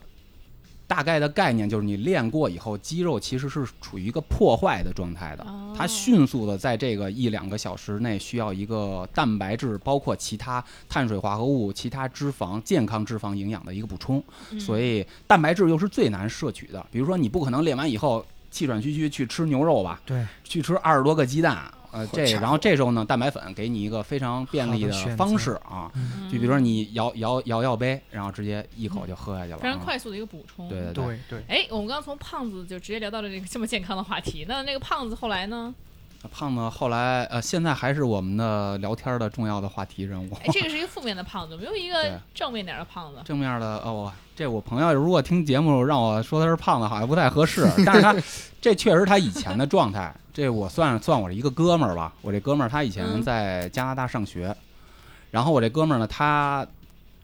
[0.90, 14.20] 大概的概念就是，你练过以后，肌肉其实是处于一个破坏的状态的，哦它迅速的在这个一两个小时内需要一个蛋白质，包括其他碳水化合物、其他脂肪、健康脂肪营养的一个补充。
[14.50, 16.84] 嗯所以蛋白质又是最难摄取的。
[16.90, 21.72] 比如说，你不可能练完以后气喘吁吁去吃牛肉吧，对，去吃二十多个鸡蛋。
[21.92, 30.68] 呃，这然后这时候呢，蛋白粉给你一个非常便利的方式啊，嗯就比如说你摇摇摇摇杯，然后直接一口就喝下去了，非常啊快速的一个补充。
[30.68, 34.46] 对对对对，哎，我们刚刚从胖子就直接聊到了这个这么健康的话题。
[34.48, 35.74] 那那个胖子后来呢？
[36.30, 40.30] 胖子后来呃，现在还是我们的聊天的重要的话题人物。
[40.34, 43.22] 哎，这个是一个负面的胖子，没有一个正面点的胖子。
[43.24, 47.66] 正面的哦，我这我朋友如果听节目让我说他是胖子，好像不太合适。
[47.86, 48.14] 但是他
[48.60, 52.12] 这确实他以前的状态，这我算算我是一个哥们儿吧。
[52.22, 54.54] 我这哥们儿他以前嗯在加拿大上学，
[55.30, 56.66] 然后我这哥们儿呢，他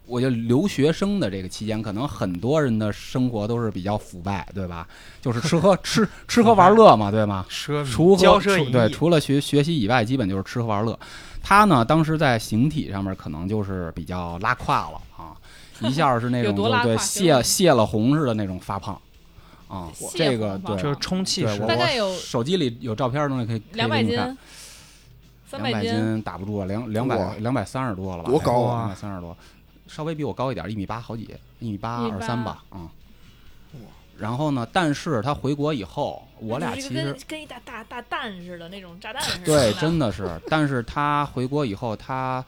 [0.05, 4.87] 我就留学生的这个期间，可能很多人的生活都是比较腐败，对吧？
[5.21, 7.45] 就是吃喝 吃吃喝玩乐嘛，对吗？
[7.49, 8.15] 奢除
[8.71, 10.97] 对，除了学学习以外，基本就是吃喝玩乐。
[11.43, 15.35] 他呢，当时在形体上面可能就是比较拉胯了啊，
[15.81, 18.99] 一下是那 种就对泄泄了洪似的那种发胖
[19.67, 24.15] 啊，泄这个对就是充气对，式我大概有我手机里有照片的东西可以两百斤，
[25.45, 28.29] 三两百斤，打不住啊，两两百两百三十多了吧？
[28.29, 29.35] 多高啊两百三十多，
[29.87, 32.89] 稍微比我高一点，一米八好几，一米八二三八吧，嗯。
[34.19, 34.67] 然后呢？
[34.73, 39.45] 但是他回国以后，我俩其实跟跟一大大大蛋似的那种炸弹似的。
[39.45, 40.41] 对，真的是。
[40.47, 42.43] 但是他回国以后，他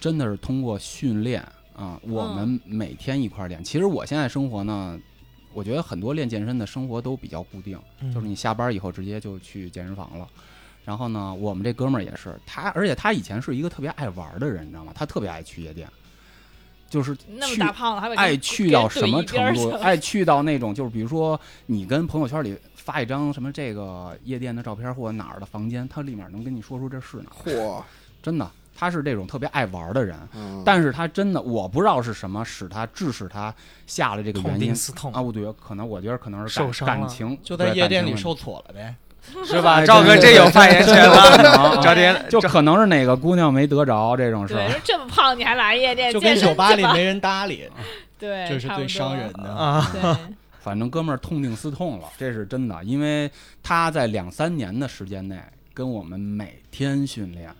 [0.00, 1.40] 真的是通过训练
[1.76, 3.62] 啊、我嗯们每天一块练。
[3.62, 4.98] 其实我现在生活呢，
[5.56, 10.28] 我觉得很多练健身的生活都比较固定，嗯就是你下班以后直接就去健身房了。
[10.84, 14.92] 然后呢，我们这哥们儿也是，他而且他以前是一个特别爱玩儿的人，你知道吗？
[14.94, 15.88] 他特别爱去夜店，
[16.90, 19.70] 就是那么去大胖子还爱去到什么程度？
[19.70, 27.82] 爱去到那种，就是比如说你跟朋友圈里发一张什么这个夜店的照片或者哪儿的房间，他立马能跟你说出这是哪儿，嚯，
[28.22, 28.48] 真的。
[28.76, 33.54] 他是这种特别爱玩的人，嗯，但是他真的我不知道是什么使他致使他
[33.86, 34.66] 下了这个痛原因。
[34.66, 35.12] 定思痛。
[35.12, 38.94] 啊，我觉得可能我觉得可能是感受伤感情，就在夜店里受挫了呗。
[39.44, 39.80] 是吧？
[39.80, 44.70] 哎 赵哥真这有发言权了， 赵天就可能是哪个姑娘没得着这种事对，儿。
[44.70, 47.68] 说这么胖你还来夜店，就跟健身酒吧里没人搭理，
[48.20, 49.48] 对，这是最伤人的。
[49.52, 49.84] 啊，
[50.60, 53.28] 反正哥们儿痛定思痛了，这是真的，因为
[53.64, 55.36] 他在两三年的时间内
[55.74, 57.50] 跟我们每天训练，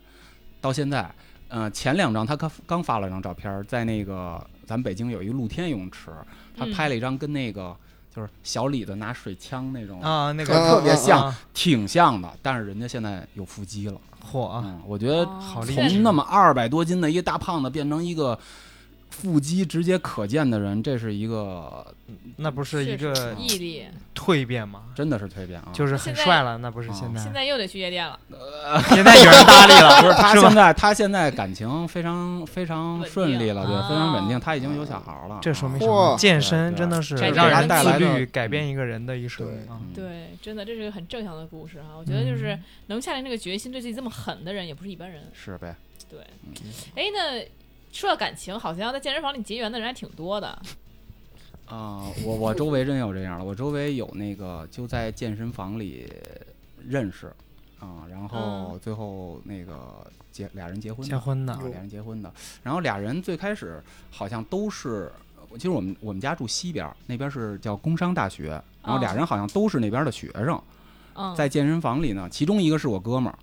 [0.67, 1.09] 到现在，
[1.47, 6.11] 呃，前两张他刚刚发了张照片，在那个咱北京有一个露天泳池，
[6.57, 7.73] 他嗯拍了一张跟那个
[8.13, 13.97] 就是小李子拿水枪那种，啊，那个啊特别像啊挺像的，但是人家现在有腹肌了，
[14.29, 14.45] 嚯。
[14.45, 18.37] 啊，嗯，我觉得哦好厉害从那么二百多斤的一个大胖子变成一个
[19.09, 21.85] 腹肌直接可见的人，这是一个
[22.37, 23.85] 那不是一个毅力。
[24.13, 24.85] 蜕变吗？
[24.95, 25.69] 真的是蜕变啊！
[25.71, 27.21] 就是很帅了，那不是啊现在？
[27.21, 35.39] 现在又得去夜店了，呃现在有人搭理了， 不是他现在他现在感情非常非常顺利了，对，非常稳定，他已经有小孩了。
[35.41, 36.17] 这说明啊什么？
[36.17, 39.79] 健身真的是这让人带来的自律，改变一个人的一生对啊。
[39.79, 41.89] 嗯对，真的这是一个很正向的故事哈。
[41.97, 45.23] 我觉得就是嗯能下定这个决心，对自己这么狠的人，也不是一般人。
[45.33, 45.75] 是呗，
[46.09, 46.53] 对，嗯
[46.95, 47.45] 哎，那
[47.97, 50.47] 说到感情，好像在健身房里结缘的人还挺多的。
[51.65, 56.07] 啊，我我周围真有这样的，我周围有那个就在健身房里
[56.87, 57.25] 认识
[57.79, 62.31] 啊，然后最后那个结俩人结婚的，结婚的啊，俩人结婚的，
[62.61, 63.81] 然后俩人最开始
[64.11, 65.11] 好像都是。
[65.53, 68.49] 其实我们我们家住西边，那边是叫工商大学，
[68.83, 70.61] 然后俩哦人好像都是那边的学生，
[71.15, 73.39] 嗯，在健身房里呢，其中一个是我哥们儿，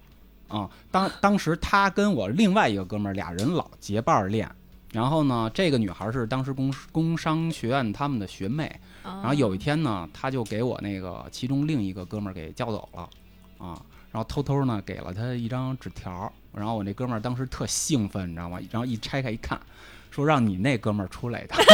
[0.48, 4.48] 啊，当当时他跟我另外一个哥们儿俩人老结伴儿练，
[4.92, 8.64] 然后呢，这个女孩是当时工工商学院他们的学妹，
[9.02, 13.08] 然然后有一天呢，他就给我那个其中另一个哥们儿给叫走了，
[13.56, 13.80] 啊，
[14.12, 18.58] 然后偷偷呢给了他一张纸条，然后我那哥们儿当时特兴奋，你知道吗？
[18.70, 19.58] 然后一拆开一看，
[20.10, 21.54] 说让你那哥们儿出来的，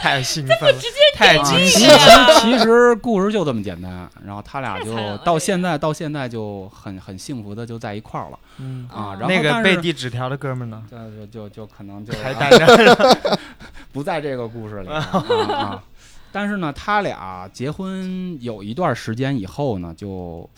[0.00, 0.80] 太兴奋了，
[1.14, 2.40] 太啊惊其喜实了。
[2.40, 9.12] 其实故事就这么简单，然后他俩就到现在到现在就很很幸福的就在一块儿了嗯，啊。
[9.12, 10.82] 哦然后那个但是被递纸条的哥们呢？
[10.90, 13.38] 就就就就可能就还啊 单着。
[13.92, 15.00] 不在这个故事里啊
[15.52, 15.82] 啊。
[16.30, 20.48] 但是呢，他俩结婚有一段时间以后呢，就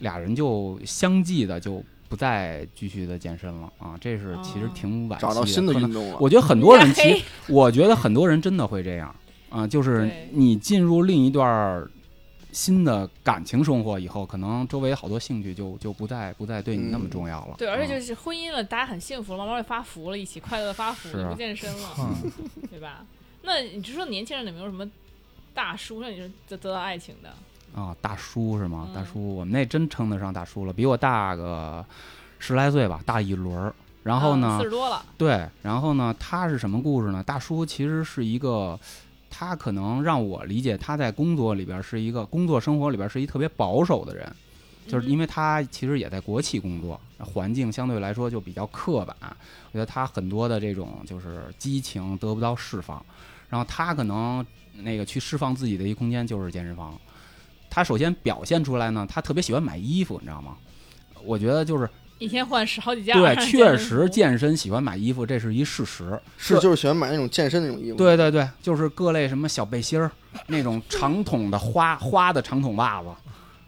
[0.00, 3.96] 俩人就相继的就不再继续的健身了啊。
[4.00, 6.18] 这是其实哦挺惋惜找到新的运动了。
[6.20, 9.14] 我觉得很多人其实， 我觉得很多人真的会这样
[9.50, 11.86] 啊，就是你进入另一段
[12.52, 17.56] 新的感情生活以后，可能周围好多兴趣就就不再不再对你那么嗯重要了。
[17.58, 22.30] 对，而且啊就是婚姻了，大家很幸福了，慢慢会发福了，一起快乐的发福，不健身了，嗯
[22.70, 23.04] 对吧？
[23.42, 24.88] 那你就说年轻人有没有什么
[25.52, 27.34] 大叔让你说得得到爱情的？
[27.74, 28.86] 啊，大叔是吗？
[28.88, 31.84] 嗯大叔，我们那真称得上大叔了，比我大个
[32.38, 33.74] 十来岁吧，大一轮儿。
[34.04, 37.22] 然后呢四，十多了，对，然后呢，他是什么故事呢？
[37.22, 38.78] 大叔其实是一个，
[39.30, 44.30] 他可能让我理解他在工作里边是一个工作生活里边是一特别保守的人，
[44.86, 53.02] 就是因为为他其实也在国企工作，环境相对来说就比较刻板，我觉得他很多的这种就是激情得不到释放，
[53.48, 54.44] 然后他可能
[54.82, 56.92] 那个去释放自己的一空间就是健身房。
[57.74, 60.54] 他首先表现出来呢，他特别喜欢买衣服，你知道吗？
[61.24, 66.16] 我觉得就是一天换十好几件，对， 确实健身喜欢买衣服，这是一事实。
[66.38, 67.96] 是就是喜欢买那种健身那种衣服。
[67.96, 70.08] 对对对，就是各类什么小背心儿，
[70.46, 73.08] 那种长筒的花花的长筒袜子，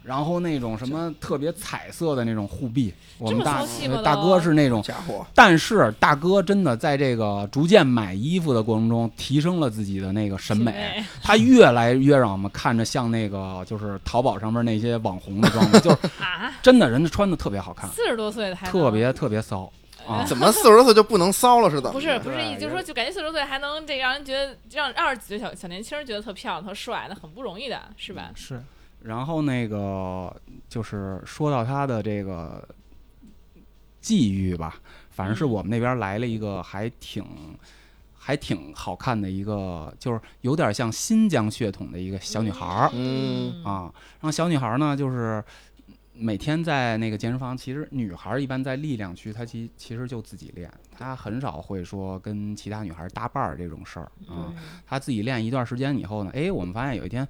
[0.07, 2.93] 然后那种什么特别彩色的那种护臂。
[3.17, 3.61] 我们大
[4.01, 11.03] 大哥是那种，家伙，但是大哥真的在这个逐渐买衣服的过程中，提升了自己的那个审美。
[11.21, 19.69] 他越来越让我们看着像那个就是淘宝上面那些网红的装备， 就是啊，真的人家穿的特别好看，四十多岁的还特别特别骚。
[20.07, 20.23] 啊。
[20.25, 21.91] 怎么四十多岁就不能骚了似的？
[21.91, 28.29] 不是不是，对就是说，就感觉四十多岁还能这让人觉得让二十几岁小小年轻人觉得特漂亮、特帅，那很不容易的，是吧？
[28.35, 28.63] 是
[29.07, 30.35] 然后那个
[30.67, 32.67] 就是说到他的这个
[34.01, 34.75] 际遇吧，
[35.09, 37.25] 反正是嗯我们那边来了一个还挺
[38.13, 43.91] 还挺好看的一个，就是有点像新疆血统的一个小女孩儿、嗯啊。
[44.19, 45.41] 然后小女孩儿呢，就是
[46.13, 54.51] 每天在那个健身房，其实女孩儿一般在力量区，她其其实就自己练，她很少会说跟其他女孩儿搭伴儿这种事儿啊。
[54.51, 57.25] 嗯她自己练一段时间以后呢，哎，我们发现有一天。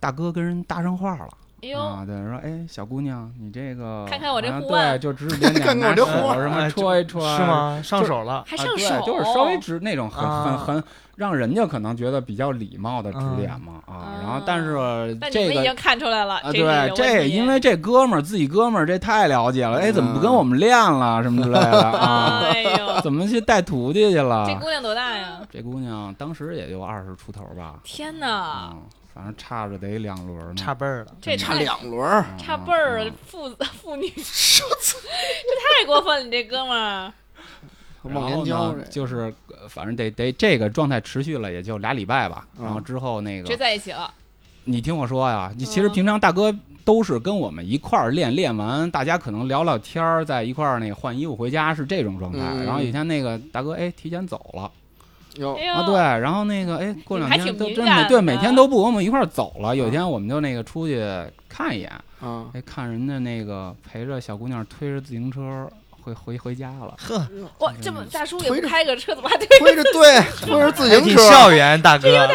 [0.00, 1.28] 大哥跟人搭上话了，
[1.62, 7.42] 哎呦，啊，对，说哎，小姑娘，你这个看看我这啊护腕对，就指指点点，看看我这护腕什么哎戳一戳，是？
[7.42, 7.80] 吗？
[7.82, 10.44] 上手了，还上手，啊对，就是稍微指那种很啊。
[10.44, 10.84] 很很
[11.16, 22.40] 让人家可能觉得比较礼貌的指点嘛啊，然后但是这个但你们已经看出来了，啊，对，这因为这哥们儿自己哥们儿这太了解了，哎，怎么不跟我们练了什么之类的啊？
[22.52, 24.44] 哎呦，怎么去带徒弟去了？
[24.46, 25.40] 这姑娘多大呀？
[25.50, 28.82] 这姑娘当时也就二十出头吧，天哪，嗯，
[29.16, 31.06] 反正差着得两轮呢，差辈儿了。
[31.22, 33.48] 这差两轮儿，嗯差辈儿了父
[33.80, 34.20] 父女， 这
[35.80, 36.22] 太过分了！
[36.24, 37.10] 你这哥们儿，
[38.04, 44.12] 然后呢就是呃反正得得这个状态持续了也就俩礼拜吧，嗯然后之后那个在一起了。
[44.64, 52.40] 你听我说呀，你其实嗯平常大哥都是跟我们一块儿练，练完大家可能聊聊天儿，在一块儿那个换衣服回家是这种状态。
[52.52, 54.70] 嗯然后有一天那个大哥哎提前走了
[55.44, 59.74] 啊，对，然后那个哎过两天都真每对每天都不跟我们一块儿走了。
[59.74, 61.04] 有一天我们就那个出去
[61.48, 65.68] 看一眼，啊，哎看人家那个陪着小姑娘推着自行车
[66.06, 66.94] 回回回家了。
[66.96, 67.18] 呵，
[67.58, 69.46] 哇，这么大叔也不开个车，怎么还推？
[69.58, 72.28] 推着对，推着自行车，校园大哥，对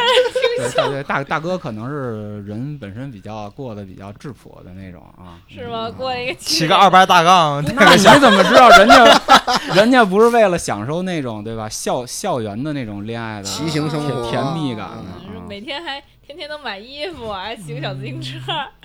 [0.70, 5.88] 对对，大大哥可能是人本身比较过得比较质朴的那种啊，是吗？
[5.88, 7.68] 嗯过一个骑个二八大杠，你
[8.20, 9.22] 怎么知道人家
[9.74, 15.06] 人家不是为了享受那种对吧校校园的那种恋爱的骑行生活甜甜蜜感嗯
[15.36, 15.42] 呢？
[15.48, 18.40] 每天还天天都买衣服，还骑个小自行车，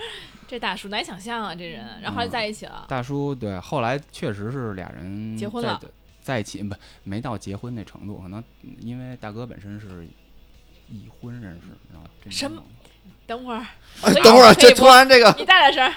[0.47, 1.85] 这大叔难以想象啊，这人。
[2.01, 5.89] 然后后来在一起了，大叔对，后来确实是俩人结婚了在
[6.23, 8.43] 在一起不没到结婚那程度，可能
[8.81, 10.07] 因为大哥本身是
[10.89, 12.63] 已婚人士，然后这什么
[13.27, 13.67] 等会儿，
[14.03, 15.93] 哎，等会儿， 突然这个你大点声，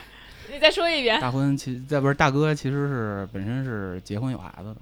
[0.52, 1.20] 你再说一遍。
[1.22, 4.82] 大婚其在不是大哥其实是本身是结婚有孩子的。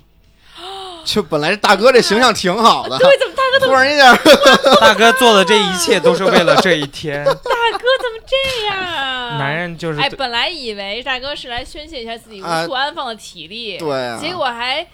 [1.07, 4.13] 就本来大哥这形象挺好的， 对，怎么大哥突然一下，
[4.81, 7.23] 大哥做的这一切都是为了这一天。
[7.23, 9.37] 大哥怎么这样啊？
[9.37, 14.85] 男人就是哎，本来以为大哥是来宣泄一下自己无啊处安放的体力，对啊，结果还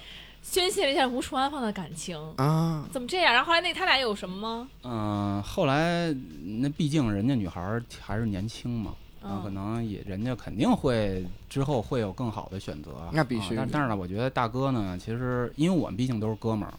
[0.43, 3.34] 宣泄了一下无处安放的感情，啊，怎么这样？
[3.34, 4.67] 然后后来那他俩有什么吗？
[4.84, 6.13] 嗯、后来
[6.62, 8.91] 那毕竟人家女孩儿还是年轻嘛，
[9.23, 12.91] 然后可嗯，能也人家肯定会之后会有更好的选择。
[13.12, 16.73] 那必须啊但但是呢，我觉得大哥呢，其实因为我们毕竟都是哥们儿，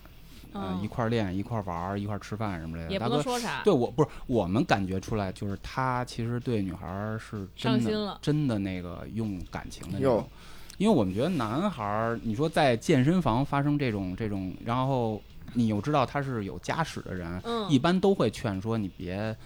[0.53, 2.91] 呃，嗯一块儿练，一块儿玩儿，一块儿吃饭什么的。
[2.91, 3.63] 也不大哥能说啥。
[3.65, 10.29] 对我不是我们感觉出来，就是他其实对女孩儿是真的上心了真的那个用感情的那哟种。
[10.77, 19.37] 因为我们觉得男孩儿，你说在健身房发生这种这种，然后你又知道他是有家室的人，嗯一般都会劝说你别，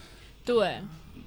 [0.43, 0.81] 对，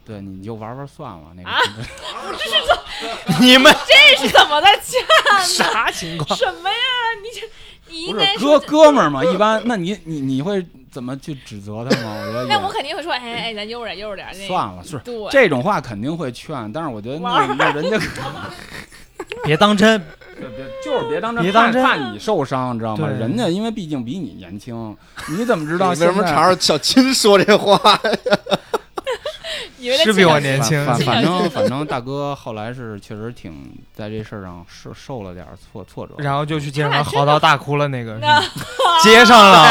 [0.06, 1.50] 对，你就玩玩算了那个。
[1.52, 1.60] 啊
[3.40, 5.42] 你们这是怎么的呛？
[5.44, 6.38] 啥情况？
[6.38, 6.76] 什么呀？
[7.24, 7.48] 你这
[7.92, 12.16] 你应不是该说哥哥们儿嘛，一般那你你你会怎么去指责他吗？
[12.22, 14.28] 我觉得那我肯定会说，哎哎，咱悠着点，悠着点。
[14.34, 18.00] 那算了，是，这种话肯定会劝，但是我觉得那那人家
[19.44, 20.00] 别当真，
[20.38, 23.08] 别别就是别当真，别当真怕怕你受伤，知道吗？
[23.08, 24.96] 人家因为毕竟比你年轻，
[25.30, 28.00] 你怎么知道为什么现在朝着小金说这话？
[28.04, 28.40] 以为在
[30.04, 38.42] 是比我年轻反反正反正大哥后来是确实挺在这事儿上受受了点儿挫挫折，然后就去街上嚎啕大哭了，那个是吗
[39.04, 39.68] 接上了，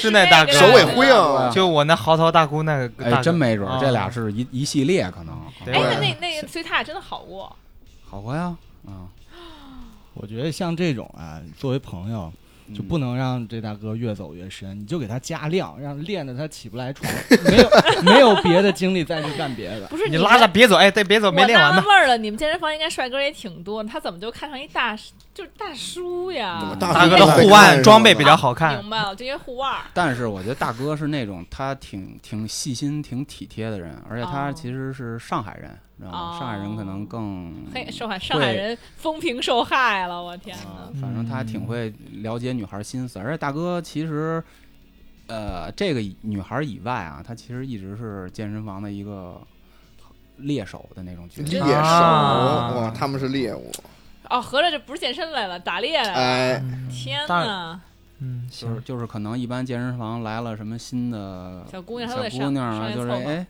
[0.00, 5.36] 是那大哥首尾呼应啊就我那嚎啕大哭那个哎，真没准这俩是一一系列可能。
[5.64, 7.54] 对哎，那那那个，所以他俩真的好过。
[8.08, 8.56] 好过呀，
[8.86, 9.06] 啊，
[10.14, 12.32] 我觉得像这种啊，作为朋友，
[12.74, 17.10] 就不能让这大哥越走越深，你就给他加量，让练的他起不来床，
[17.44, 17.70] 没有
[18.02, 19.86] 没有别的精力再去干别的。
[19.86, 21.96] 不是你拉着别走，哎，对，别走，没练完呢我纳闷。
[21.96, 24.96] 儿了，你们健身房应该帅哥也挺多，他怎么就看上一大
[25.32, 26.76] 就是大叔呀？
[26.80, 29.72] 大大哥的护腕装备比较好看，明白了，就因为护腕。
[29.94, 36.18] 但是我觉得大哥是那种他挺挺细心、挺体贴的人，而且他哦其实是上海人，知道吗？
[36.18, 44.42] 哦上海人可能更 嘿，上海上海人风评受害了，我天啊哪！，反正他挺会了解女孩心思，而且大哥其实，
[45.26, 49.40] 呃，这个女孩以外啊，他其实一直是健身房的一个
[50.38, 51.50] 猎手的那种角色。
[51.50, 53.72] 猎手，啊哇，他们是猎物，
[54.28, 56.14] 哦，合着这不是健身来了，打猎来了。
[56.14, 57.80] 哎，天大哪！
[58.18, 63.46] 嗯，就是就是可能一般健身房来了什么新的小姑娘小姑娘啊，就是哎，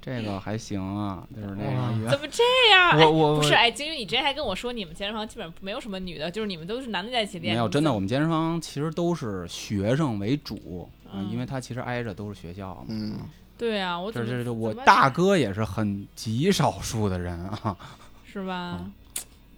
[0.00, 2.90] 这个还行啊，就是那个怎么这样？
[2.98, 7.54] 哎我我不是哎，金宇，你之前还跟我说你们健身房基本上没有什么女的，就是你们都是男的在一起练。
[7.54, 12.84] 没有，真的，我们健身房其实都是学生为主，嗯因为他其实挨着都是学校嘛。
[12.88, 13.18] 嗯，
[13.58, 17.76] 对啊，我这这这，我大哥也是很极少数的人啊。
[18.24, 18.78] 是吧？
[18.80, 18.92] 嗯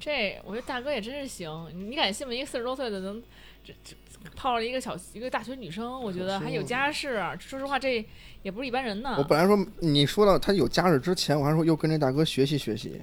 [0.05, 2.35] 这我觉得大哥也真是行，你敢信吗？
[2.35, 3.23] 一个四十多岁的能
[3.65, 3.95] 这这
[4.37, 8.05] 泡了一个小一个大学女生，我觉得还有家室，说实话这
[8.43, 13.01] 也不是一般人呢我，本来说你说到他有家室之前，我还说又跟这大哥学习学习，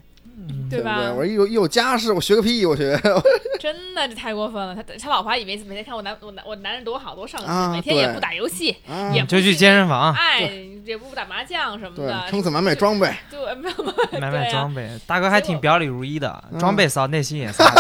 [0.70, 1.24] 对吧我？
[1.24, 3.00] 说有有家室，我学个屁，我学
[3.60, 10.50] 真的这太过分了，他他老婆还以为每天看我男我男我男人多好多上进，啊每天也不打游戏，啊，也不就去健身房哎，
[10.86, 14.90] 也不打麻将什么的，，撑死买买装备，对，没有买买装备。
[15.06, 17.66] 大哥还挺表里如一的，嗯装备骚，内心也骚。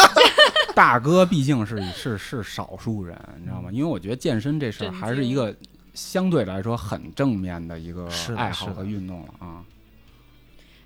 [0.80, 3.70] 大哥毕竟是 是是少数人，你知道吗？
[3.70, 5.54] 因为我觉得健身这事儿还是一个
[5.94, 9.66] 相对来说很正面的一个爱好和运动了啊。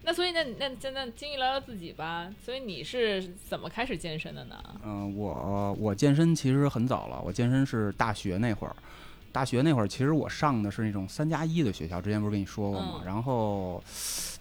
[0.01, 2.27] 那所以那那那那金玉聊聊自己吧。
[2.43, 4.55] 所以你是怎么开始健身的呢？
[4.83, 8.75] 嗯、我我健身其实很早了，我健身是大学那会儿。
[9.31, 12.93] 大学那会儿，其实我上的是那种三加一的学校，之前不是跟你说过吗？
[13.01, 13.81] 嗯然后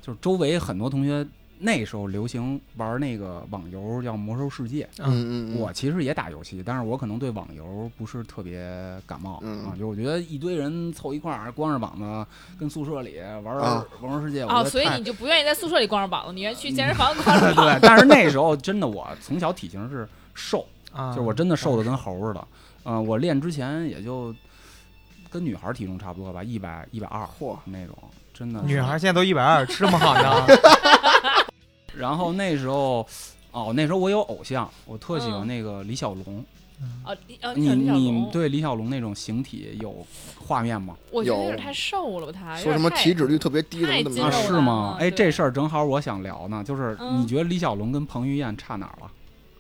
[0.01, 1.27] 就是周围很多同学
[1.65, 4.83] 那时候流行玩那个网游，叫《魔兽世界》。
[4.99, 8.61] 嗯嗯嗯，我其实也打游戏，但是我可能对网游不是特别
[9.07, 12.27] 感冒、嗯啊，就我觉得一堆人凑一块儿，光着膀子
[12.59, 13.55] 跟宿舍里玩
[14.01, 17.61] 魔兽世界》我哦，觉得太所以你就不愿意在宿舍里光着膀子，你愿意去健身房光着 膀子。
[17.63, 22.45] 对，但是那时候真的我从小体型是瘦，啊，就是我真的瘦的跟猴似的。
[22.85, 24.35] 嗯、我练之前也就
[25.31, 27.97] 跟女孩体重差不多吧，一百一百二嚯，那种，
[28.35, 30.47] 真的女孩现在都一百二，吃这么好呢？
[31.97, 33.07] 然后那时候，
[33.53, 36.45] 哦，那时候我有偶像，我特喜欢嗯那个李小龙。
[37.05, 40.05] 哦，李哦，你叫李小你龙，对李小龙那种形体有
[40.37, 40.97] 画面吗？
[41.13, 44.97] 我觉得有有点太瘦了吧，他说什么体脂率特别低，太怎么怎么啊，是吗？
[44.99, 49.09] 哎，这事儿正好我想聊呢，就是嗯你觉得李小龙跟彭于晏差哪儿了？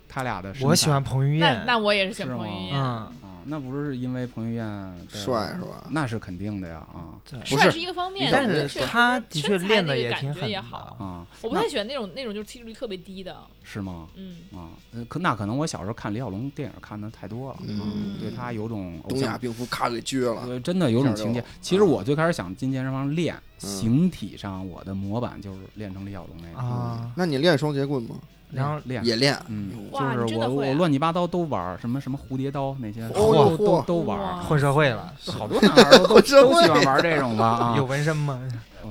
[0.09, 3.13] 他俩的我喜欢彭于晏，那我也是喜欢彭于晏，嗯，啊，
[3.47, 5.87] 那不是因为彭于晏帅是吧？
[5.91, 10.33] 那是肯定的呀啊帅是一个方面，但是他的确练的也挺
[10.63, 10.79] 好。
[10.99, 14.09] 啊，我不太喜欢那种那种就是体脂率特别低的，是吗？
[14.17, 17.85] 嗯，啊，呃可那可能我小时候看李小龙电影看的太多了，嗯啊
[18.21, 21.43] 对他有种偶东亚，病夫咔给撅了，呃，真的有种情节。
[21.61, 28.17] 其实我最开始想进健身房练，嗯形体上我的模板就是练成李小龙那个，啊，那你练双截棍吗？
[28.53, 29.99] 然后练也练，嗯，就
[30.29, 38.41] 是我我乱七八糟都玩，什么什么蝴蝶刀那些，哦都都都玩混社会了，好多男孩儿都 都喜欢玩这种吧啊，有纹身吗？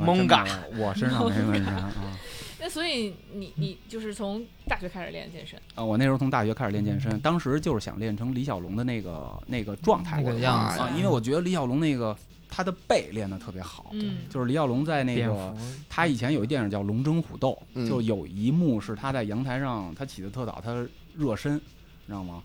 [0.03, 1.91] 蒙嘎没有我身上没纹身啊。
[2.63, 12.15] 那所以你你就是从大学开始练健身，啊，我那时候从大学开始练健身，当时就是想练成李小龙的那个那个状态那个样子啊，因为我觉得李小龙那个
[12.51, 15.55] 他的背练得特别好，嗯，就是李小龙在那个，
[15.89, 17.87] 他以前有一电影叫《龙争虎斗》，嗯。
[17.89, 20.85] 就有一幕是他在阳台上，他起的特早，他
[21.15, 21.57] 热身，
[22.05, 22.43] 知道吗？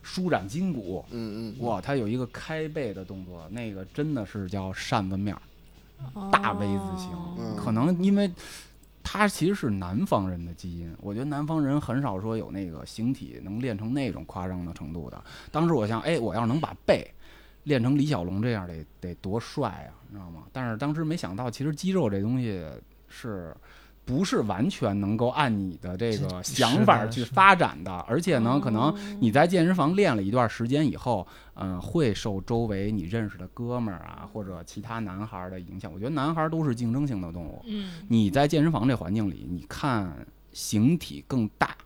[0.00, 5.42] 舒展筋骨，嗯嗯，哇，他有一个开背的动作，那个真的是叫扇子面儿，
[6.30, 7.56] 大 V 字形，嗯。
[7.56, 8.30] 可能因为
[9.02, 15.22] 他其实是南方人的基因，我觉得南方人很少说有那个形体能练成那种夸张的程度的。
[15.50, 17.06] 当时我想，哎，我要是能把背
[17.68, 20.42] 练成李小龙这样，得得多帅啊，你知道吗？
[20.52, 22.60] 但是当时没想到，其实肌肉这东西
[23.06, 23.54] 是。
[24.08, 35.92] 不是完全能够按你的这个想法去发展的，而且呢，可能哦你在健身房练了一段时间以后，嗯、会受周围你认识的哥们儿啊或者其他男孩儿的影响。
[35.92, 41.76] 我觉得男孩儿都是竞争性的动物，嗯你在健身房这环境里，你看形体更大、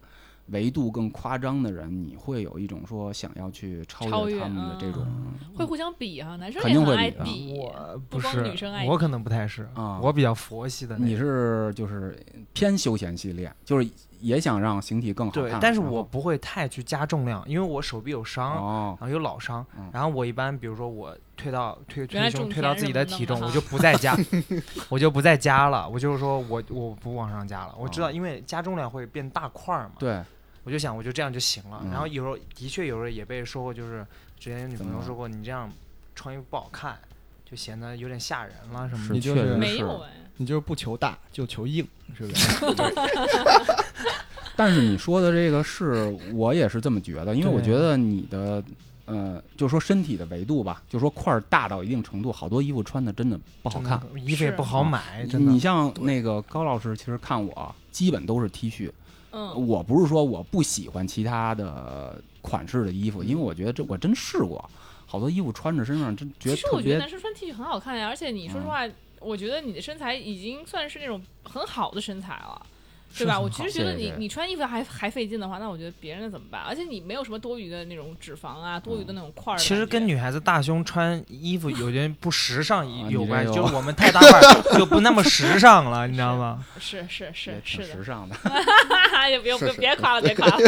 [0.49, 5.07] 维度更夸张的人，你会有一种说想要去超超越越他们的这种
[5.57, 9.99] 会互相比啊，男生肯也爱定会比啊，我不是女生爱，我可能不太是啊。
[10.03, 11.23] 我比较佛系的你。
[11.23, 12.19] 是就是
[12.53, 13.89] 偏休闲系列，就是
[14.23, 15.43] 也想让形体更好看。
[15.43, 24.17] 对，但是我不会太去加重量，因为我手臂有伤，哦，然后有老伤嗯，然后我一般比如说我推到推推胸推到自己的体重，我就不再加，
[24.89, 28.13] 我就不再加了，我就是说我我不往上加了，我知道哦。
[28.13, 30.23] 因为加重量会变大块儿嘛，对，
[30.65, 31.81] 我就想我就这样就行了。
[31.85, 34.07] 嗯然后有时候的确有时候也被说过，就是
[34.39, 35.71] 之前有女朋友说过你这样
[36.15, 36.97] 穿衣服不好看，
[37.53, 39.15] 就显得有点吓人了什么的。
[39.15, 41.87] 你就是是确实是没有哎，你就是不求大，就求硬，
[42.17, 42.65] 是不是？
[44.57, 48.65] 但是你说的这个是我也是这么觉得，因为我觉得你的
[49.05, 54.01] 呃，就说身体的维度吧，就说块儿大到一定程度，好多衣服穿的真的不好看。
[54.17, 55.59] 衣服也不好买，真的你。
[55.59, 58.91] 像那个高老师，其实看我基本都是 T 恤，
[59.33, 64.71] 嗯，我不是说我不喜欢其他的款式的衣服，因为我觉得这我真试过，
[65.13, 68.89] 好多衣服穿着身上真觉得特其实我觉得男生穿 T 恤很好看呀，而且你说实嗯话，
[69.21, 72.67] 我觉得你的身材已经算是那种很好的身材了。
[73.15, 73.39] 对吧？
[73.39, 76.63] 我其实觉得你你穿衣服还还费劲的话，那我觉得别人的怎么办？
[76.63, 79.59] 而且你没有什么多余的那种脂肪啊，多余的那种块儿。
[79.59, 86.65] 其实跟女孩子大胸穿衣服有点不时尚 啊有关系，就是我们太大块儿就不那么时尚了，你知道吗？
[86.81, 88.35] 是是是是的时，尚的。
[89.29, 90.59] 也别别是是别夸了，别夸了。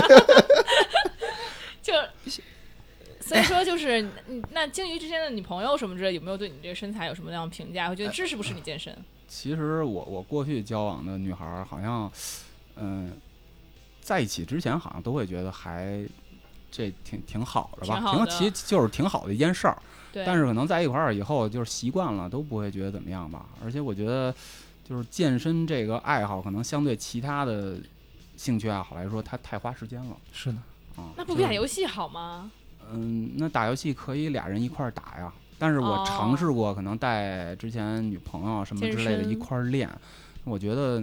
[1.81, 1.95] 就
[3.29, 7.89] 所以说，就是你那鲸鱼之间的女朋友什么之类，有没有对你这个身材有什么样的评价？
[7.89, 8.95] 会觉得支持不支持你健身？
[9.27, 12.11] 其实我我过去交往的女孩儿，好像，
[12.77, 13.13] 嗯、
[14.03, 16.07] 在一起之前好像都会觉得还
[16.71, 19.83] 这挺挺好的吧，挺其就是挺好的一件事儿。
[20.13, 23.47] 对，但是可能在一块儿以后，就是习惯了，都不会觉得怎么样吧。
[23.65, 24.33] 而且我觉得，
[24.89, 27.79] 就是健身这个爱好，可能相对其他的
[28.37, 30.59] 兴趣爱好来说，它太花时间了是的，
[30.97, 31.11] 啊。
[31.17, 32.53] 那不比打游戏好吗？
[32.93, 35.33] 嗯，那打游戏可以俩人一块儿打呀。
[35.59, 39.89] 但是我哦尝试过，可能带之前女朋友啊什么之类的一块儿练，
[40.43, 41.03] 我觉得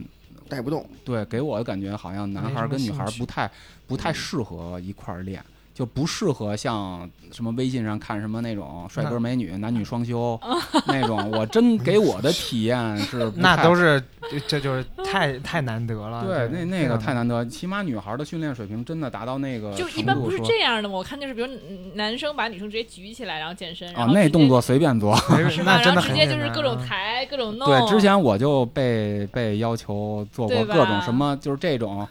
[0.49, 0.88] 带不动。
[1.05, 3.49] 对，给我的感觉好像男孩儿跟女孩儿不太
[3.88, 5.43] 不太适合一块儿练，
[5.82, 10.39] 就不适合像什么微信上看什么那种帅哥美女、男女双修
[10.86, 11.32] 那种。
[11.32, 16.23] 我真给我的体验是那都是这这就是太太难得了。
[16.23, 17.27] 对，那那个太难。
[17.27, 20.93] 得，起码女孩儿的训练水平真的达到那个就一般不是这样的吗？
[20.95, 25.15] 我看就是，比如嗯男生把女生直接举起来，然后健身，然啊，后直接那动作随便做。
[25.49, 25.77] 是吧？
[25.79, 27.67] 那真的然后直接很简单就是各种啊抬、各种弄。
[27.67, 32.07] 对，之前我就被被要求做过各种什么，就是这种抬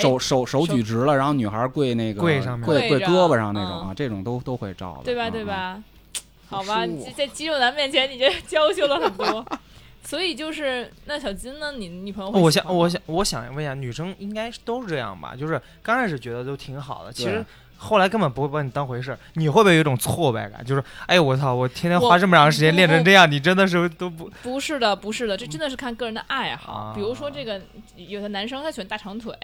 [0.00, 5.30] 手手手举直了，然后女孩跪那个跪上面跪跪胳膊上那种嗯啊，这种都都会照的，对吧？
[5.30, 5.82] 对吧？
[6.48, 9.44] 好吧，你在肌肉男面前，你这娇羞了很多。
[10.04, 11.72] 所以就是，那小金呢？
[11.72, 15.34] 你女朋友我想，我想，我想问一下，女生应该是都是这样吧？
[15.34, 17.44] 就是刚开始觉得都挺好的，其实
[17.76, 19.18] 后来根本不会把你当回事儿。
[19.34, 20.64] 你会不会有一种挫败感？
[20.64, 26.72] 就是，哎呦我操，我天天花这么长时间练成这样，你真的是都不不是的，不是的，这真的是看个人的爱好。
[26.72, 27.60] 啊比如说，这个
[27.96, 29.34] 有的男生他喜欢大长腿，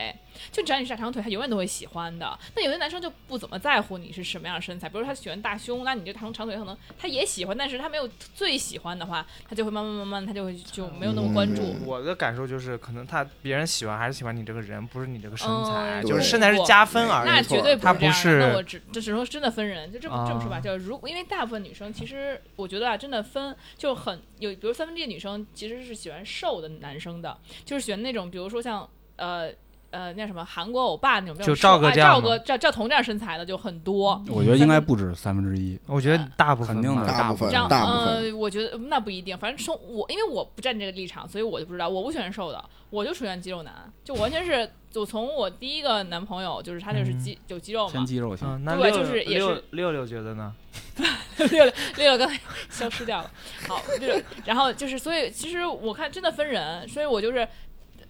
[0.50, 2.38] 就只要你是大长腿，他永远都会喜欢的。
[2.56, 11.62] 那有的男生就不怎么在乎你是什么样的身材，比如说他喜欢大胸，那你这长长腿可能他也喜欢，但是他没有最喜欢的话，他就会慢慢慢慢，他就会就没有那么关注。
[11.62, 17.28] 嗯我的感受就是，可能他别人喜欢还是喜欢你这个人，不是你这个身材，嗯就是身材是加分而已。
[17.28, 29.50] 那绝对他不不那我只这只能说真的分人，就这么、这么说吧，啊就如因为大部分女生其实我觉得啊，真的分就很有，比如三分之一的女生其实是喜欢瘦的男生的，就是喜欢那种比如说像呃。
[29.92, 34.24] 呃，那什么韩国欧巴那种，就赵哥赵哥赵赵彤这样身材的就很多。
[34.30, 35.78] 我觉得应该不止三分之一。
[35.86, 50.54] 我觉得大部分肯定的大部分这样，大部分呃，我觉得那不一定，反正从我，因为我不站这个立场，所以我就不知道，我不喜欢瘦的，我就喜欢肌肉男，就完全是，就从我第一个男朋友，就是他就是肌、有肌肉偏嘛，肌肉型，嗯，那对六就是也是六六觉得呢？
[51.38, 52.38] 六六六六刚才
[52.68, 53.30] 消失掉了。
[53.66, 57.48] 好，六六，然后就是，所以其实我看真的分人，所以我就是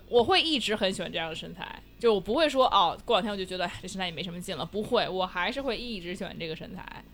[0.08, 7.04] 我会一直很喜欢这样的身材，就我不会说哦，过两天我就觉得哎这身材也没什么劲了，不会，我还是会一直喜欢这个身材。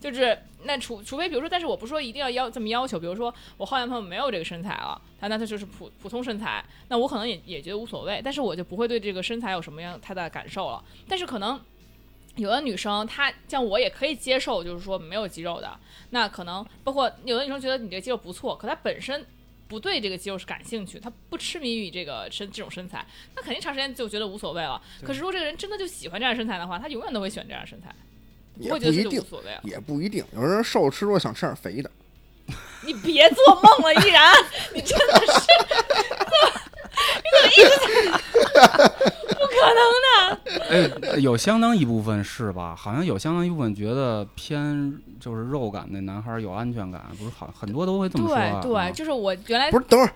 [0.00, 10.82] 就是那除除非比如说，但是我不是说一定要要这么要求，比如说我后男朋友没有这个身材了，他那他就是普普通身材，那我可能也也觉得无所谓，但是我就不会对这个身材有什么样太大的感受了。
[11.06, 11.60] 但是可能
[12.36, 15.78] 有的女生她像我也可以接受，就是说没有肌肉的，
[16.10, 19.26] 那可能包括有的女生觉得你这个肌肉不错，可她本身
[19.68, 24.80] 不对这个肌肉是感兴趣，她不痴迷于这个身这种身材，那肯定长时间就觉得无所谓了。
[25.02, 28.09] 可是如果这个人真的就喜欢这样身材的话，他永远都会选这样身材，不
[28.60, 29.60] 也不一定，所谓了。
[29.64, 30.24] 也不一定。
[30.34, 31.90] 有人瘦吃多想吃点肥的，
[32.84, 34.32] 你别做梦了，依然，
[34.74, 35.32] 你真的是，
[37.16, 37.86] 你怎么一直在？
[39.28, 40.10] 不可能的。
[41.12, 42.74] 哎，有相当一部分是吧？
[42.76, 48.60] 好像有相当一部分觉得偏就是肉感的男孩有安全感，不是好很多都会这么说啊。
[48.62, 49.84] 对对，就是我原来不是？
[49.88, 50.14] 等会儿嗯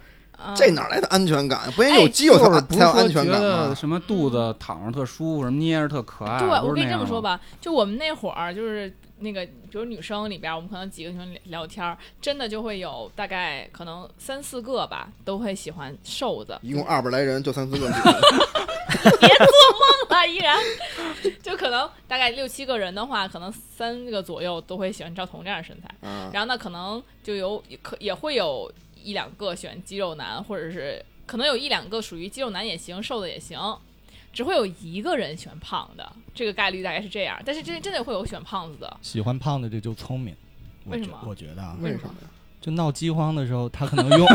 [0.56, 1.70] 这哪来的安全感？
[1.72, 3.68] 不应该哎有肌肉才就是不是说才有安全感吗？
[3.68, 6.38] 得什么肚子躺着特舒服，什么捏着特可爱。
[6.38, 16.58] 对，我跟你这么说吧，就我们那会儿就是那个，比如女生里边，我们可能几个女生聊聊天，真的就会有大概可能三四个吧，都会喜欢瘦子。
[16.62, 20.58] 一共二百来人，就三四个 别做梦了，依然，
[21.42, 25.88] 就可能大概六七个人的话，可能三个左右都会喜欢赵彤这样的身材。
[26.02, 28.70] 嗯，然后呢，可能就有可也会有
[29.04, 33.78] 一两个选肌肉男，或者是可能有一两个属于肌肉男也行，瘦的也行，
[34.32, 37.38] 只会有一个人喜欢胖的，这个概率大概是这样。
[37.44, 40.34] 但是真真的会有选胖子的，喜欢胖的这就聪明。
[40.86, 42.28] 我觉为什么我觉得啊，为什么呀？
[42.60, 44.26] 就闹饥荒的时候，他可能拥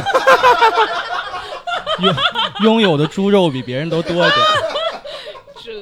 [2.02, 2.16] 拥
[2.64, 4.32] 拥有的猪肉比别人都多一点。
[5.64, 5.74] 这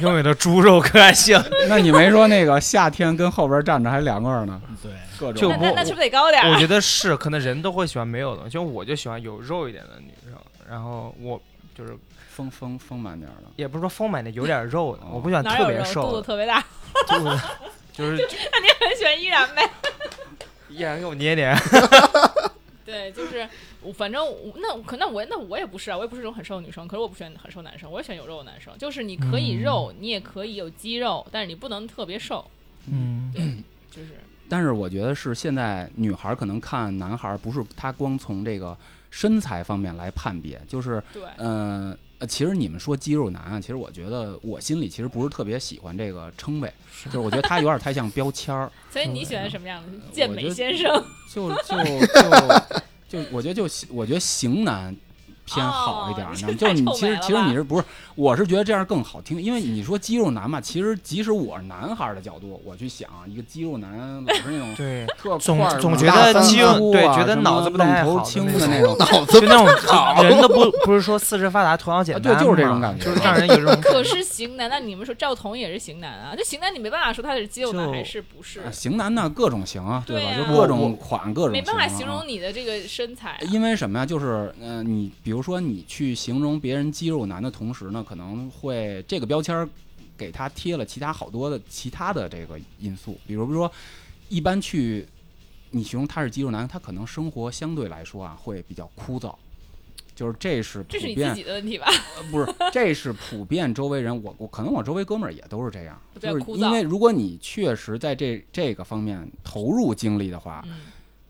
[0.00, 6.50] 拥有的猪肉可爱性，那你没说那个夏天跟后边站着还凉快呢，对，各种就那那那是不是得高点儿？
[6.50, 10.38] 我觉得是，可能人都会喜欢没有的，就我就喜欢有肉一点的女生，
[10.68, 11.40] 然后我
[11.74, 11.96] 就是
[12.28, 13.48] 丰丰丰满点儿的。
[13.56, 15.72] 也不是说丰满点，有点肉的，哦我不喜欢特哪有肉？
[15.72, 16.60] 肚子别瘦的，特别大，
[17.06, 17.40] 肚子
[17.92, 19.70] 就是那你很喜欢依然呗？
[20.68, 21.54] 依然给我捏捏。
[22.84, 23.48] 对，就是
[23.80, 28.76] 我，反正我那可那我那我也不是啊，我也不是这种很瘦的女生，可是我不喜欢很瘦男生，我也喜欢有肉的男生。
[28.76, 32.44] 就是你可以肉，你也可以有肌肉，但是你不能特别瘦，
[32.86, 33.32] 嗯，
[33.90, 34.18] 就是
[34.48, 38.76] 但是我觉得是现在女孩儿可能看男孩儿，不是她光从这个
[39.10, 41.22] 身材方面来判别，就是对。
[41.36, 46.72] 呃呃，其实你们说肌肉男啊，其实我觉得我心里其实不是特别喜欢这个称谓，
[47.06, 51.04] 就是我觉得他有点太像标签儿， 所以你喜欢什么样的健美先生？
[51.28, 51.76] 就就
[53.08, 54.94] 就就我觉得就我觉得型男
[55.44, 56.56] 偏好一点哦儿， 你知道吗？
[56.58, 57.84] 就是你其实其实你是不是？
[58.14, 68.96] 我是觉得这样更好听，因为你说肌肉男嘛，其实即使我是男孩儿的角度，我去想一个肌肉男老是那种 对，特总总觉得大肌肉粗对觉得脑子不太好的那种 青的那种。
[68.98, 73.80] 脑子就那种人都不不是说四肢发达头脑简单啊对就是这种感觉就是让人有这种。
[73.82, 76.34] 可是型男，那你们说赵彤也是型男啊？
[76.36, 80.04] 这型男你没办法说他是肌肉男还是不是，啊型男呢，各种型啊，吧？
[80.06, 83.38] 对吧就各种款，各种没办法形容你的这个身材啊。
[83.50, 84.06] 因为什么呀？
[84.06, 89.68] 就是，嗯，你比如说你去形容别人肌肉男的同时呢，可能会这个标签儿
[90.16, 93.70] 给他贴了其他好多的其他的这个因素，比如说，
[94.28, 95.06] 一般去
[95.70, 99.34] 你形容他是肌肉男，他可能生活相对来说啊会比较枯燥，
[100.14, 101.86] 就是这是普这是你自遍，己的问题吧？
[102.16, 110.82] 呃不是，这是普遍周围人，我我可能我周围哥们儿也都是这样，就是因为如果你确实在这这个方面投入精力的话，嗯，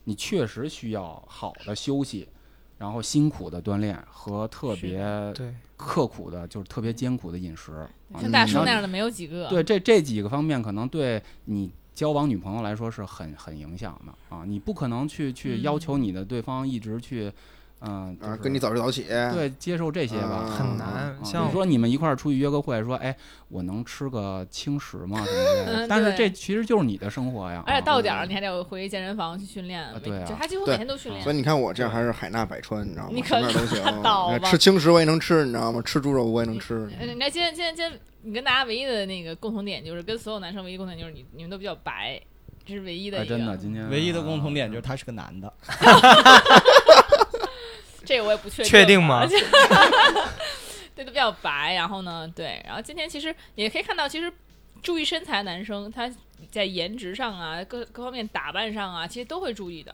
[0.05, 2.29] 你确实需要好的休息，
[2.79, 5.03] 然后辛苦的锻炼和特别，
[5.77, 7.73] 刻苦的，就是特别艰苦的饮食。
[8.13, 9.49] 啊像大叔那样的没有几个。
[9.49, 14.45] 对这这几个方面，可能对你交往女朋友来说是很很影响的啊！
[14.45, 17.33] 你不可能去去嗯要求你的对方一直去，
[17.87, 20.47] 嗯、就啊，是跟你早睡早起，对接受这些吧。
[20.47, 21.17] 啊很难啊。
[21.23, 23.15] 像你说你们一块儿出去约个会，说哎，
[23.49, 25.25] 我能吃个轻食吗？
[25.25, 25.73] 什么之类的。
[25.85, 27.63] 嗯但是这其实就是你的生活呀。
[27.67, 31.33] 而且啊到点儿你还得回健身房去训练，啊对啊就他几乎对每天都训练所。
[31.33, 33.11] 以你看我这样还是海纳百川，你知道吗？
[33.13, 34.51] 你可都行拉倒吧。
[34.51, 35.83] 吃轻食我也能吃，你知道吗？
[35.85, 36.89] 吃猪肉我也能吃。
[36.99, 42.19] 呃你看今天今天今天你跟大家唯一的那个共同点就是跟所有男生唯一共同点就是你你们都比较白，
[42.65, 43.37] 这是唯一的哎，一个。
[43.37, 45.53] 真的，今天唯一的共同点就是他是个男的，
[48.05, 48.71] 这个我也不确定。
[48.71, 49.27] 确定吗？
[50.95, 51.75] 对，都比较白。
[51.75, 54.33] 然后呢，对，然后今天其实也可以看到，其实
[54.83, 56.11] 注意身材的男生他
[56.51, 59.91] 在颜值上啊，各各方面打扮上啊，其实都会注意的。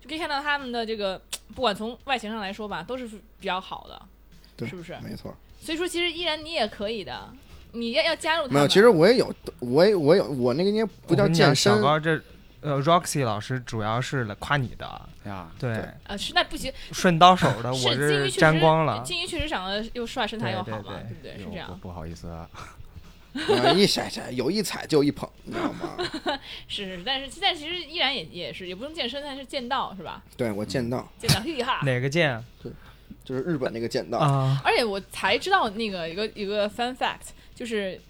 [0.00, 1.20] 就可以看到他们的这个，
[1.54, 4.00] 不管从外形上来说吧，都是比较好的，
[4.56, 4.96] 对是不是？
[5.02, 7.28] 没错，所以说，其实依然你也可以的，
[7.72, 8.54] 你要要加入他们。
[8.54, 12.18] 没有，其实我也有，我也我有，我那个应该不叫健身小，高这
[12.60, 14.84] 呃，Roxy 老师主要是来夸你的，
[15.24, 19.02] 呀，对对，呃是那不行，顺刀手的，我金鱼确实沾光了。
[19.04, 21.38] 金鱼确实长得又帅，身材又好嘛，对不对？
[21.38, 22.48] 是这样不，好意思啊，
[23.34, 25.96] 啊一踩踩有一踩就一捧，你知道吗？
[26.66, 30.22] 是是是，但是但其实依然也也是也不用健身，但是剑道是吧？
[30.36, 31.80] 对我剑道剑道厉害。
[31.84, 32.72] 哪个剑对
[33.24, 34.60] 就是日本那个剑道，啊？
[34.64, 38.00] 而且我才知道那个一个一个 fun fact，就是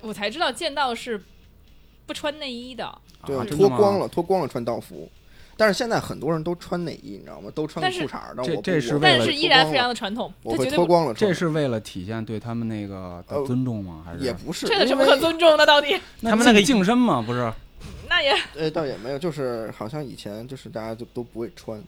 [0.00, 1.22] 我才知道剑道是
[2.06, 5.08] 不穿内衣的，对啊，脱光了，脱光了穿道服。
[5.54, 7.50] 但是现在很多人都穿内衣，你知道吗？
[7.54, 11.28] 都穿个裤衩儿，但这这是为了但是依然非常的传统，我会脱光了穿。
[11.28, 14.02] 这是为了体现对他们那个的呃尊重吗？
[14.04, 15.64] 还是也不是，这有什么可尊重的？
[15.66, 17.52] 到底他们那个净净身吗，不是？
[18.08, 21.80] 那也 呃，倒也没有，就是好像以前就是大家就都不会穿，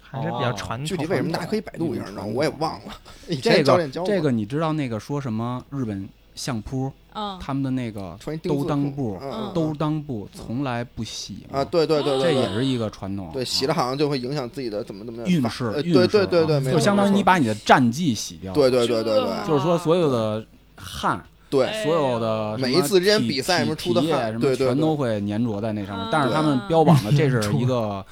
[0.00, 0.86] 还是比较传统。
[0.86, 2.32] 具体为什么大家可以百度一下，你知道吗？
[2.34, 2.94] 我也忘了。
[3.42, 9.18] 这个这个你知道那个说什么日本相扑嗯，他们的那个兜裆布
[9.54, 13.30] 兜裆布从来不洗啊，对对对这对，对也是一个传统。
[13.32, 16.00] 对洗了好像就会影响自己的怎么怎么样运势呃，对运势。
[16.00, 18.52] 啊对对对，就相当于你把你的战绩洗掉。
[18.52, 19.46] 对对对对对。
[19.46, 20.44] 就是说所有的
[20.76, 21.66] 汗，对。
[21.66, 24.66] 哎所有的每一次之间比赛什么出的体液什么汗对对对。
[24.66, 26.04] 全都会粘着在那上面。
[26.04, 26.10] 啊。
[26.10, 28.04] 但是他们标榜的这是一个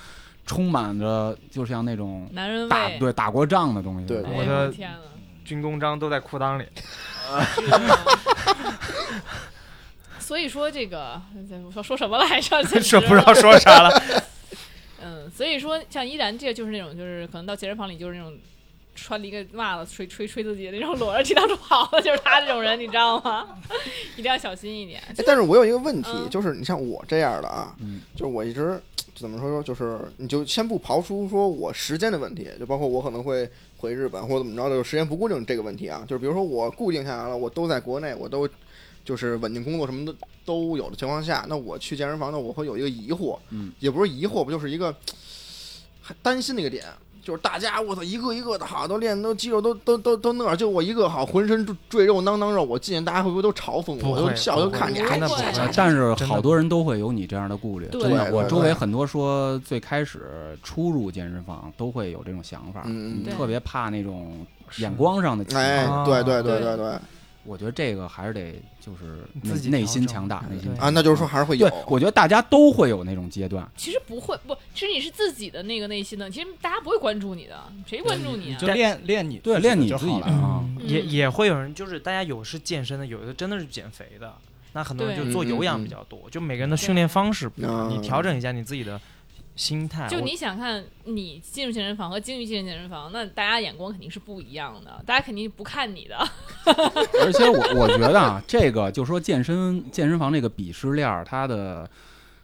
[0.46, 2.98] 充满着就像那种男人打味。
[3.00, 4.07] 对打过仗的东西。
[4.07, 4.72] 对哎我的
[5.44, 6.64] 军功章都在裤裆里。
[10.18, 11.20] 所以说这个，
[11.66, 12.62] 我说说什么来着？
[12.80, 14.02] 说不知道说啥了。
[15.04, 18.32] 嗯，所以说像依然这个就是那种，就是可能到健身房里就是那种
[18.94, 23.48] 穿了一个袜子吹吹吹自己的那种裸着踢到处跑的，就是他这种人，你知道吗？
[24.16, 25.02] 一定要小心一点。
[25.08, 28.80] 哎，但是我有一个问题，嗯就是你像我这样的啊，嗯就是我一直
[29.16, 33.48] 怎么说说，就是你就先不刨出说我时间的问题，就包括我可能会
[33.78, 38.48] 回日本或者怎么着的，就时间不固定这个问题啊，就是比如说我固定下来了，我都在国内，我都
[39.05, 44.94] 就是稳定工作什么的都有的情况下，那我去健身房呢，我会有一个疑惑，嗯，也不是疑惑，不就是一个
[46.00, 46.84] 还担心的一个点。
[47.24, 54.18] 就是大家，我操，一个一个的好，都练都肌肉都都都都那儿，就我一个好，浑身赘肉囊囊肉，我进去大家会不会都嘲讽我？
[54.18, 55.72] 都笑，都看你，哎真的不会呃会。
[55.76, 58.32] 但是好多人都会有你这样的顾虑，对真的。
[58.32, 64.44] 我周围很多说最开始初入健身房都会有这种想法，嗯嗯特别怕那种
[64.78, 66.92] 眼光上的歧哎对对对对对
[67.45, 71.68] 我觉得这个还是得就是自己内心强大，内心强啊，那就是说还是会有。
[71.68, 73.68] 对，我觉得大家都会有那种阶段。
[73.76, 78.59] 其实不会，不，其实你是自己的那个内心的，其实大家不会关注你的，谁关注你啊？
[78.59, 81.09] 就练练你对练你自己就好了也嗯。
[81.09, 84.32] 也会有人，就是大家有是健身的，有的真的是减肥的。
[84.74, 87.90] 那很多人就做有氧比较多，就每个人的训练方式不一样，嗯。
[87.90, 88.99] 你调整一下你自己的
[89.55, 90.09] 心态。
[90.09, 96.16] 就你想看你进入健身房和经理进入健身房，那大家眼光肯定是不一样的，大家肯定不看你的。
[97.24, 101.88] 而且我我觉得啊，这个就说健身健身房这个鄙视链儿，它的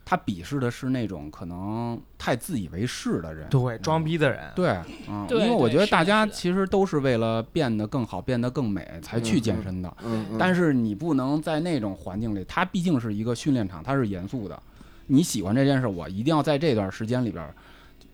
[0.04, 3.48] 他鄙视的是那种可能太自以为是的人。
[3.48, 4.68] 对装逼的人，对，
[5.09, 9.96] 嗯，对因为我觉得大家其实都是为了变得更好、变得更美才去健身的。
[10.02, 14.61] 嗯，嗯但是你不能在那种环境里，它毕竟是一个训练场，它是严肃的。
[15.09, 17.52] 你喜欢这件事，我一定要在这段时间里边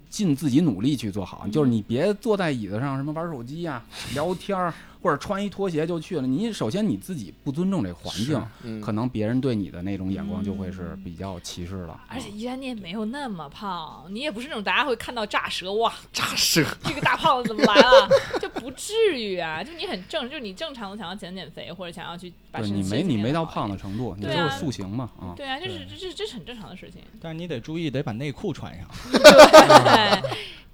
[0.09, 1.47] 尽自己努力去做好。
[1.49, 3.84] 就是你别坐在椅子上什么玩手机呀、
[4.14, 4.72] 聊天儿，
[5.03, 6.26] 或者穿一拖鞋就去了。
[6.26, 12.01] 你首先你自己不尊重这个环境，嗯可能别人对你的那种眼光就会是比较歧视了。
[12.09, 18.09] 而且依然你也没有那么胖，你也不是那种大家会看到炸舌哇，炸舌，这个大胖子怎么来了？
[18.40, 25.35] 就不至于啊，就你很正，就是你正常的想要减减肥或者想要去把身体你没你没到胖的程度，你就是塑形嘛啊。
[25.37, 27.03] 对啊，这是这这这是很正常的事情。
[27.21, 28.89] 但是你得注意，得把内裤穿上。
[29.12, 30.23] 对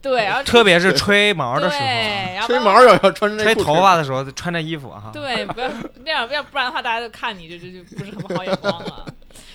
[0.03, 5.11] 对，然后特别是吹毛的时候，对，然后吹毛要要穿内吹头发的时候穿着衣服哈。
[5.13, 5.69] 对，不要
[6.05, 9.05] 那样，要不然的话，大家就看你这这就不是很好眼光了。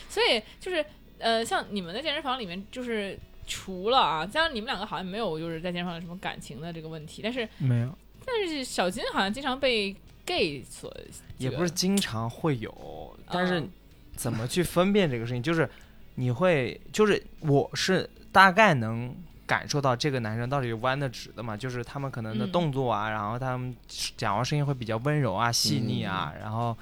[0.09, 0.85] 所以就是
[1.19, 3.17] 呃，像你们的健身房里面，就是
[3.47, 9.95] 除了啊，像你们两个好像没有就是在健身房有什么感情的这个问题，但是没有，但是小金好像经常被
[10.25, 10.91] gay 所
[11.37, 13.69] 也不是经常会有，但是嗯
[14.15, 15.69] 怎么去分辨这个事情，就是
[16.15, 19.13] 你会，就是我是大概能
[19.45, 23.75] 感受到这个男生到底弯的直的嘛，就是他们可能的嗯动作啊，然后他们
[24.17, 26.75] 讲话声音会比较温柔啊、细腻啊，然后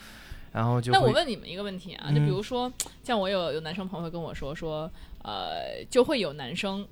[0.52, 2.72] 然后就那我问你们一个问题啊，就比嗯如说，
[3.04, 4.90] 像我有有男生朋友会跟我说说，
[5.24, 6.88] 呃，就会有男生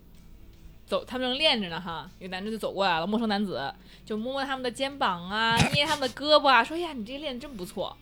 [0.92, 3.74] 走，他们正练着呢哈，有男生就走过来了，陌生男子
[4.06, 7.96] 就摸摸他们的肩膀啊，捏他们的胳膊啊，说呀，你这练真不错。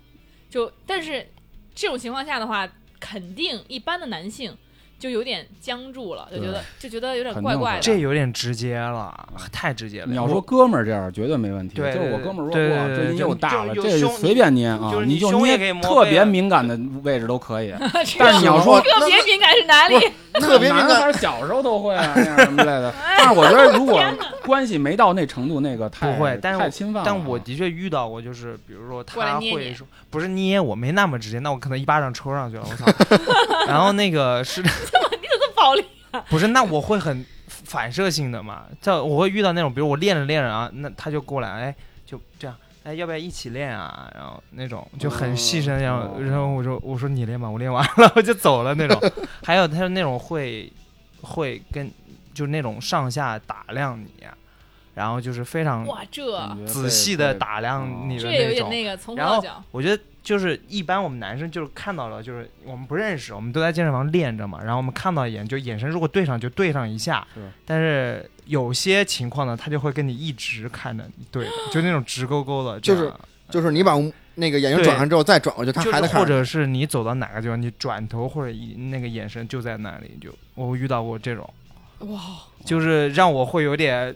[0.50, 1.32] 就但是
[1.76, 2.68] 这种情况下的话，
[3.00, 4.58] 肯定一般的男性
[5.00, 7.80] 就有点僵住了，就觉得就觉得有点怪怪的。
[7.80, 10.08] 这有点直接了，太直接了。
[10.08, 17.74] 你要说哥们儿这样绝对没问题，对就是我哥们儿说对对哇，最近又大了，这随便捏啊，你就捏特别敏感的位置都可以。
[18.20, 19.96] 但是你要说特别敏感是哪里？
[20.34, 21.12] 特别敏感。
[21.14, 22.94] 小时候都会啊，那样什么之类的。
[23.18, 24.02] 但是我觉得如果
[24.46, 27.04] 关系没到那程度，那个太不会但是我太侵犯。
[27.06, 32.86] 但我的确遇到过，就是比如说他会说，不是捏我，没那么直接，那我可能一巴掌抽上去了，我操！
[33.68, 34.64] 然后那个是，
[35.60, 35.86] 暴力
[36.30, 38.64] 不是那我会很反射性的嘛？
[38.82, 44.10] 在我会遇到那种，比如我练着练着啊，那他就过来，哎，就这样，哎，要不要一起练啊？
[44.16, 49.00] 然后那种就很细声，然后哦然后我说我说你练吧，我练完了我就走了那种。
[49.44, 50.72] 还有他是那种会
[51.22, 51.92] 会跟
[52.34, 54.08] 就是那种上下打量你，
[55.00, 56.22] 然后就是非常哇，这
[56.66, 58.70] 仔细的打量你的那种。
[58.70, 59.42] 那个从然后。
[59.72, 67.26] 我觉得就是一般我们男生就是看到了，就是我们不认识，我们都在健身房练着嘛，然后我们看到一眼，就眼神如果对上就对上一下，
[67.66, 73.10] 但是有些情况呢，他就会跟你一直看着你对的， 就那种直勾勾的，就是
[73.50, 73.94] 就是你把
[74.36, 76.20] 那个眼睛转上之后再转过去，他还在看。
[76.20, 81.50] 或者是你走到哪个地方，你转头或者一那个眼神就在那里，就我遇到过这种，
[82.00, 82.20] 哇，
[82.66, 84.14] 就是让我会有点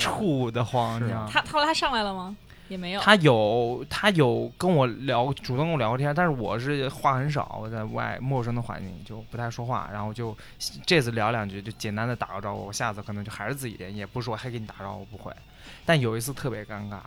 [0.00, 1.28] 怵的慌，你知道吗？
[1.30, 2.36] 他他后来他上来了吗？
[2.68, 3.00] 也没有。
[3.00, 10.36] 他有他有跟我聊，主动跟我聊过天，但是我是话很少，我在外陌生的环境就不太说话，然后就
[10.86, 15.32] 这次聊两句，就简单的打个招呼，我下次可能就还是自己练，也不是说还给你打招呼，不会。
[15.84, 16.98] 但有一次特别尴尬，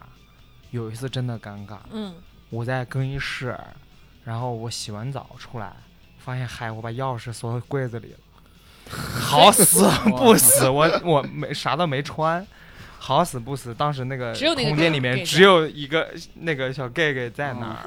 [0.72, 2.14] 有一次真的尴尬，嗯，
[2.50, 3.58] 我在更衣室，
[4.26, 5.72] 然后我洗完澡出来，
[6.20, 8.20] 发现嗨，我把钥匙锁柜子里了，
[8.92, 9.88] 好死
[10.18, 12.46] 不死， 我我没啥都没穿。
[13.06, 17.84] 好死不死，当时那个只有那个空间里面只有一个那个小 gay gay 在那儿，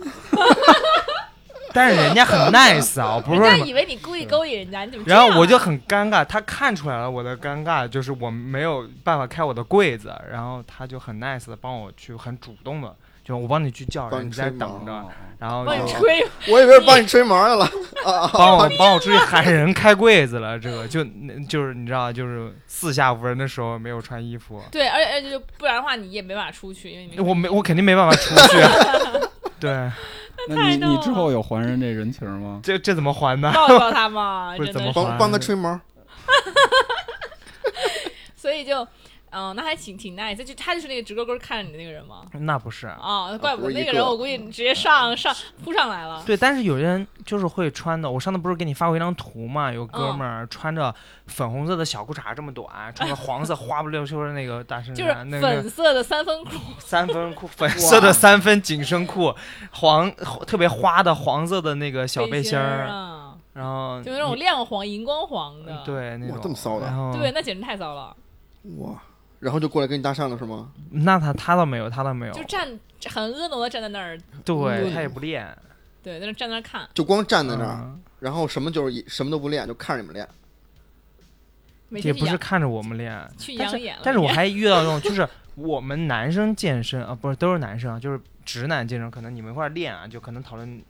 [1.73, 3.49] 但是人家很 nice 啊，我不是说。
[3.49, 5.23] 人家以为你故意勾引人家，你怎么这然？
[5.23, 12.95] 后我就很尴尬，他看出来了我的尴尬，就是我没有办法开我的柜子，然后他就很 nice 的帮我去，很主动的，
[13.27, 17.64] 就我帮你去叫人，帮你你在等着，哦然后就帮你吹， 我以为是帮你吹毛去了
[18.11, 18.31] 啊！
[18.33, 21.05] 帮我帮我出去喊人开柜子了，这个就
[21.49, 28.70] 就是你知道，就是四下无人的时候没有穿衣服，对，而且而且就不然的话你也没办法出去，因为你我没我肯定没办法出去啊，
[29.61, 29.91] 对，
[30.49, 32.61] 那你你之后有还人这人情吗？
[32.62, 33.53] 这这怎么还呢？
[33.53, 34.72] 抱抱他嘛，不是。
[34.72, 35.79] 怎么还帮帮他吹毛，
[38.35, 38.87] 所以就，
[39.31, 42.24] 嗯、那还挺挺 nice，就他就是那个直勾勾看着你的那个人吗？
[42.33, 46.22] 那不是，哦，怪不得那个人，我估计直接上上扑上来了。
[46.24, 49.70] 对，但是有人就是会穿的，我上次不是给你发过一张图嘛？
[49.70, 50.95] 有哥嗯们儿穿着
[51.27, 59.35] 粉红色的小裤衩这么短，穿着 黄色花不溜秋的那个大身就是衫，那个粉色的三分裤， 三分裤，粉色的三分紧身裤，
[59.72, 60.11] 黄
[60.47, 62.87] 特别花的黄色的那个小背心儿
[63.53, 65.83] 然后就那种亮黄、荧光黄的。
[65.85, 66.87] 对那种这么骚的
[67.18, 68.14] 对，那简直太骚了，
[68.79, 69.03] 哇，
[69.47, 70.72] 然后就过来跟你搭讪了是吗？
[70.90, 72.66] 那他他倒没有，他倒没有就，站
[73.09, 75.57] 很婀娜的站在那儿，对嗯他也不练，
[76.03, 80.28] 对，在那站那儿看，就光站在那儿，嗯然后什么就是什么都不练，就看着你们练。
[81.88, 84.03] 每也天去不是看着我们练，但是去养眼了。
[84.03, 90.82] 但是我还 遇到那种，就是我们男生健身啊，不是都是男生啊，就是直男健身，可能你们一块儿练啊，就可能讨论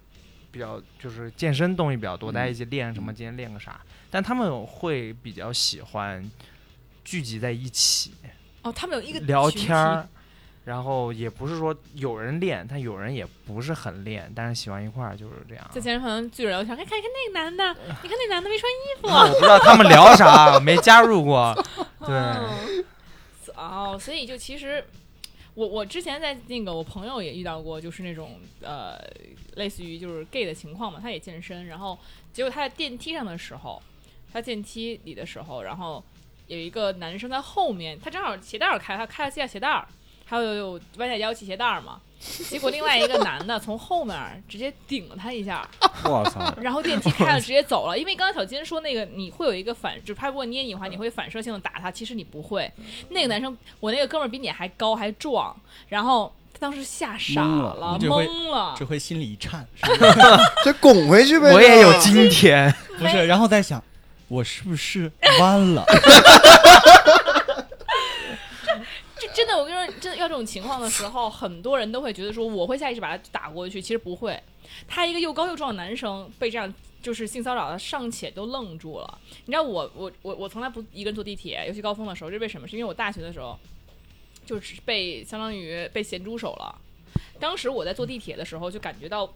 [0.50, 3.78] 比较就是健身东西比较多，大家一起练什么，今天练个啥，
[4.10, 6.30] 但他们会比较喜欢
[7.04, 8.14] 聚集在一起
[8.66, 10.06] 哦，他们有一个聊天儿。
[10.64, 15.64] 然后也不是说有人练，但有人也不是很练，但是喜欢一块儿就是这样。
[15.70, 19.06] 在健身房聚着聊天，看看看那个男的，你看那男的没穿衣服。
[19.06, 21.54] 我不知道他们聊啥，没加入过。
[22.04, 22.84] 对，嗯
[23.54, 24.84] 哦，所以就其实，
[25.54, 28.98] 我我之前在那个我朋友也遇到过，就是那种呃，
[29.54, 31.96] 类似于就是 gay 的情况嘛，他也健身，然后
[32.32, 33.80] 结果他在电梯上的时候，
[34.32, 36.02] 他电梯里的时候，然后
[36.46, 39.86] 有一个男生在后面，他正好鞋带儿开，他开了下鞋带儿，
[40.24, 42.00] 还有有弯下腰系鞋带儿嘛。
[42.48, 45.68] 结果另外一个男的从后面直接顶了他一下，
[46.04, 46.52] 我操！
[46.62, 47.96] 然后电梯开了，直接走了。
[47.96, 51.90] 因为刚刚小金说那个你会有一个反，就拍如果捏你的话，你会反射性的打他。
[51.90, 52.72] 其实你不会。
[53.10, 55.54] 那个男生，我那个哥们儿比你还高还壮，
[55.88, 60.12] 然后他当时吓傻懵了懵了只会心里一颤，是不是
[60.64, 61.52] 这拱回去呗。
[61.52, 62.74] 我也有今天。
[62.98, 63.82] 不是，然后在想，
[64.28, 65.10] 我是不是
[65.40, 65.84] 弯了？
[69.18, 74.42] 这真的，我跟你说，真的要这种情况的时候，很多人都会觉得说我会下意识把他打过去，其实不会。
[74.88, 79.18] 他一个又高又壮的男生被这样就是性骚扰，他尚且都愣住了。
[79.46, 82.66] 你知道我我我我从来不一个人坐地铁，尤其高峰的时候，这是为什么？
[82.66, 83.58] 是因为我大学的时候
[84.44, 86.74] 就是被相当于被咸猪手了。
[87.38, 89.32] 当时我在坐地铁的时候就感觉到。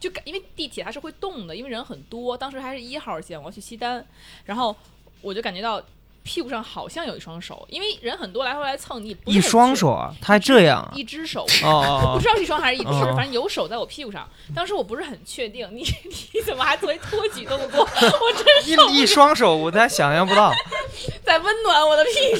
[0.00, 2.36] 就感因为地铁它是会动的，因为人很多。
[2.36, 4.04] 当时还是一号线，我要去西单，
[4.44, 4.74] 然后
[5.20, 5.82] 我就感觉到
[6.22, 10.92] 屁股上好像有一双手，因为人很多来回来蹭你，一双手啊，他还这样啊？
[10.94, 14.28] 一只手，哦哦不知道是一双还是一只，哦反正有手在我屁股上。
[14.54, 15.82] 当时我不是很确定，你
[16.34, 17.80] 你怎么还作为托举动作？
[17.86, 20.52] 我真受不一一双手，我才想象不到。
[21.24, 22.36] 在温暖我的屁股，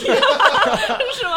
[1.14, 1.36] 是吗？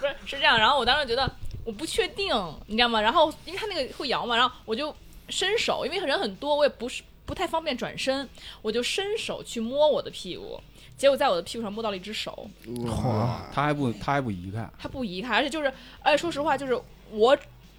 [0.00, 0.58] 不是，是这样。
[0.58, 1.30] 然后我当时觉得
[1.64, 2.28] 我不确定，
[2.66, 3.00] 你知道吗？
[3.00, 4.94] 然后因为他那个会摇嘛，然后我就
[5.28, 8.28] 伸手，因为人很多，我也不是不太方便转身，
[8.62, 10.60] 我就伸手去摸我的屁股，
[10.96, 12.48] 结果在我的屁股上摸到了一只手。
[12.86, 17.36] 哇，他还不他还不移开，他不移开，而且就是，而且说实话，就是我，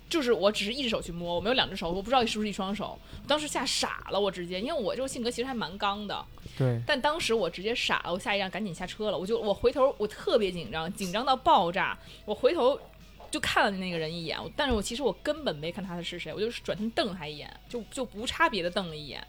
[0.07, 2.97] 就是我只是一只手去摸，我没有两只手，我不知道是不是一双手。
[3.27, 6.25] 当时吓傻了，我直接，因为我这个性格其实还蛮刚的，
[6.57, 12.79] 对，但当时我直接傻了，我下一站赶紧下车了，我就我回头我特别紧张，紧张到爆炸，我回头
[13.30, 19.25] 就看了那个人一眼，但是我其实我根本没看他是谁，我就是转身瞪他一眼，就就无差别的瞪了一眼。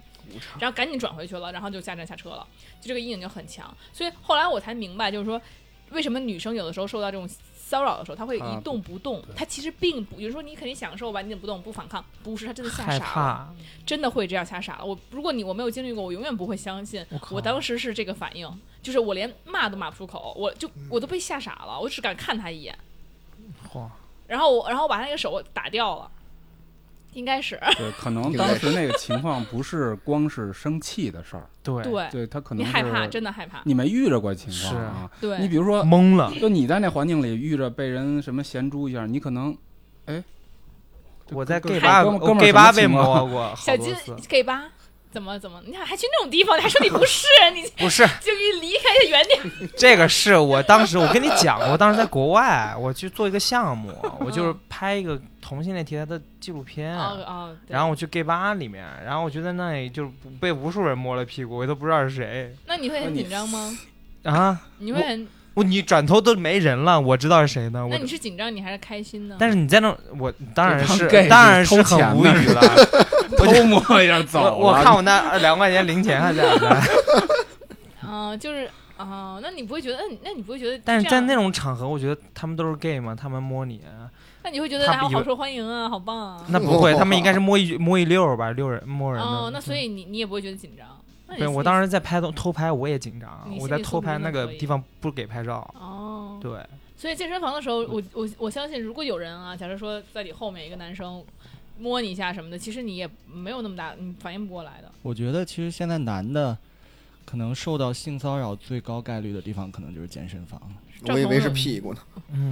[0.61, 2.46] 然后赶紧转回去了，然后就下站下车了，
[2.80, 3.74] 就这个阴影就很强。
[3.92, 5.40] 所以后来我才明白，就是说
[5.90, 9.20] 为什么女生有的时候受到这种骚扰的时候，她会啊一动不动。
[9.34, 12.05] 她其实并不，有人说你肯定享受吧，你怎么不动不反抗？
[12.22, 14.84] 不是，她真的吓傻了，真的会这样吓傻了。
[14.84, 17.40] 我如果你我没有经历过，我永远不会相信我。
[17.40, 18.46] 当时是这个反应，
[18.82, 22.78] 就是我连骂都骂不出口，我就嗯我都被吓傻了，我只敢看他一眼，嚯，
[24.26, 26.10] 然后我然后我把他那个手打掉了，
[27.14, 32.08] 应该是 对，可能当时那个情况不是光是生气的事儿， 对，对。
[32.10, 33.60] 对他可能你害怕，真的害怕。
[33.64, 35.10] 你没遇着过情是况啊。
[35.20, 36.32] 对，你比如说，懵了。
[36.40, 39.56] 就你在那环境里遇着被人什么咸猪一下，你可能，
[40.06, 40.22] 哎，
[41.32, 44.28] 我在哥 gay 吧，我哥们哥们儿 gay 吧被摸过好小金多次。
[44.28, 44.68] gay 吧
[45.12, 45.61] 怎么怎么？
[45.66, 49.70] 你看还去那种地方，你还说你不是，你不是就一离开一下原点。
[49.76, 56.96] 这个，是我当时我跟你讲过，当时在国外，我去做一个项目， 我就是拍一个同性恋题材的纪录片。
[56.96, 63.76] 哦哦，然后我去 gay 吧里面，然后我就在那里就是被无数人摸了屁股，我都不知道是谁那你会很紧张吗？
[64.22, 64.61] 啊！
[64.78, 65.26] 你会很？
[65.61, 67.86] 我你转头都没人了，我知道是谁呢。
[67.86, 69.36] 我那你是紧张，你还是开心呢？
[69.38, 72.61] 但是你在那，我当然是当然是很无语了。
[73.36, 74.54] 偷摸一下走了。
[74.54, 76.80] 我我看我那两块钱零钱还在不在？
[78.06, 79.98] 嗯， 就是啊，那你不会觉得？
[79.98, 80.80] 那你那你不会觉得？
[80.84, 83.82] 但是在那种，场合，我觉得他们都是 gay 嘛，他们摸你，
[84.42, 86.44] 那你会觉得他们好受欢迎啊，好棒啊。
[86.48, 89.28] 那不会，他们应该是 摸一摸一溜儿吧，溜人摸人的。
[89.28, 90.86] 哦，那所以你你也不会觉得紧张？
[91.37, 95.59] 对，我当时在拍东偷拍，我也紧张你，我在偷拍那个地方不给拍照。
[95.78, 96.64] 哦，对，
[96.97, 101.24] 所以健身房的时候，我我我相信，如果有人啊，假设说在你后面一个男生
[101.78, 104.91] 摸你一下什么的，其实你也没有那么大，你反应不过来的。
[105.03, 106.57] 我觉得其实现在男的
[107.24, 110.61] 可能受到性骚扰最高概率的地方，可能就是健身房，
[111.09, 112.01] 我以为是屁股呢。
[112.33, 112.51] 嗯，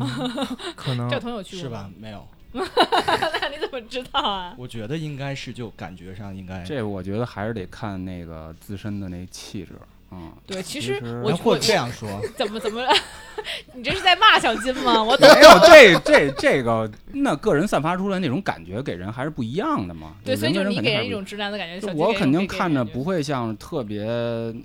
[0.76, 1.90] 可能 赵彤有去过吗是吧？？
[1.98, 4.54] 没有， 那你怎么知道啊？
[4.56, 6.62] 我觉得应该是就感觉上应该。
[6.64, 9.72] 这我觉得还是得看那个自身的那气质，
[10.10, 12.82] 嗯，对，其其实实我我或这样说，怎 么怎么，
[13.74, 15.02] 你这是在骂小金吗？
[15.04, 15.28] 我懂。
[15.34, 20.14] 没有这这这个，那个人散发出来那种感觉给人还是不一样的嘛。
[20.24, 24.62] 对，所以人就是你给人一跟肯定还是不种直男的感觉，我肯定看着不会像特别嗯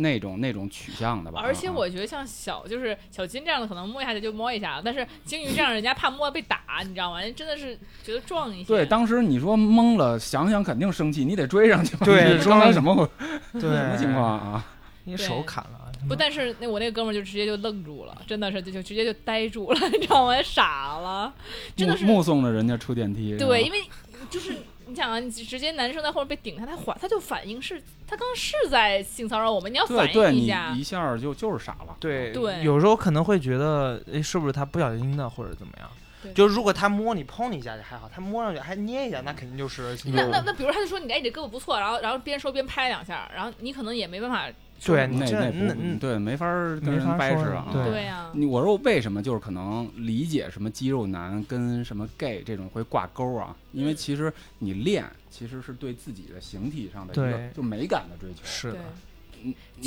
[0.00, 1.40] 那种那种取向的吧。
[1.44, 7.20] 而且嗯我觉得像小就是小金这样的，可能摸一下就摸一下，但是鲸鱼这样，人家怕摸被打，你知道吗？
[7.20, 8.68] 人真的是觉得撞一下。
[8.68, 12.00] 对，当时你说懵了，想想肯定生气，你得追上去嘛。
[12.04, 13.06] 对你是刚才什么回
[13.52, 14.64] 对，什么情况啊？
[15.04, 20.42] 你手砍了，不，但是那我那个哥们儿就直接就愣住了，真的是就就直接就呆住了， 你知道吗？
[20.42, 21.32] 傻了，
[21.74, 23.34] 真的是目目送着人家出电梯。
[23.38, 23.82] 对，因为
[24.28, 24.54] 就是
[24.88, 30.72] 你想啊，你直接男生在后面被顶他，他缓他就反应是他刚是在性骚扰我们，你要反应一下。
[30.72, 31.96] 一下就就是傻了。
[32.00, 35.88] 对对有时候可能会觉得，哎，是不是他不小心的，或者怎么样
[36.22, 36.32] 对？
[36.32, 44.48] 就如果他摸你碰你一下就还好，他摸上去还捏一下，那肯定就是那那那，比如他就说你哎，你这胳膊不错，然后然后边说边拍两下，然后你可能也没办法
[44.84, 46.46] 对你这那那那对，没法
[46.84, 47.68] 跟人掰扯啊。
[47.72, 53.54] 对对呀、你我说为什么就是可能理解什么肌肉男跟什么 gay 这种会挂钩啊？
[53.72, 58.40] 因为嗯其实你练其实是对自己的形体上的一个对就美感的追求。
[58.44, 58.78] 是的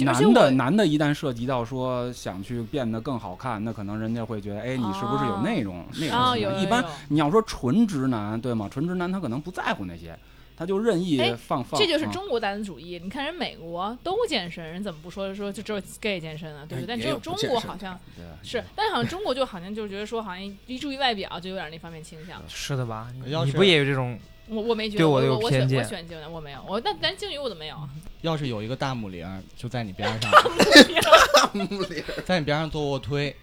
[0.03, 8.69] 男的男的，一旦涉及到说想去变得更好看，那可能人家会觉得，哎，你是不是有那种、那种一般你要说纯直男，对吗？
[8.71, 10.17] 纯直男他可能不在乎那些，
[10.61, 11.79] 他就任意哎放放。
[11.81, 12.99] 这就是嗯中国大男子主义。
[13.03, 16.63] 你看人美国都健身，人怎么不说说就只有 gay 健身啊？
[16.69, 16.87] 对不对？
[16.87, 22.39] 但只有中国好像对是，但是好像中国就好像就觉得说，好像一注意外表就有点那方面倾向。
[22.47, 23.11] 是的吧？
[23.25, 24.19] 你不也有这种？
[24.49, 27.89] 我我没觉得，对我的有我我选偏见我选静我没有，我那咱鲸鱼我怎么没有？
[28.21, 30.29] 要是有一个大母零就在你边上，
[31.33, 33.35] 大母铃 在你边上做卧推，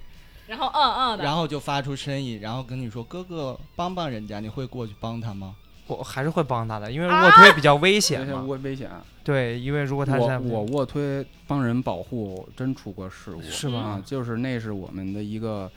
[0.46, 5.56] 然后嗯嗯的，然后就发出声音，然后跟你说哥哥帮帮人家，你会过去帮他吗？
[5.88, 8.26] 我还是会帮他的，因为啊卧推比较危险嘛。
[8.26, 8.88] 些危危险。
[9.24, 13.42] 对，因为如果他在我我卧推帮人保护，真出过事故。
[13.42, 15.70] 是吧啊，就是那是我们的一个。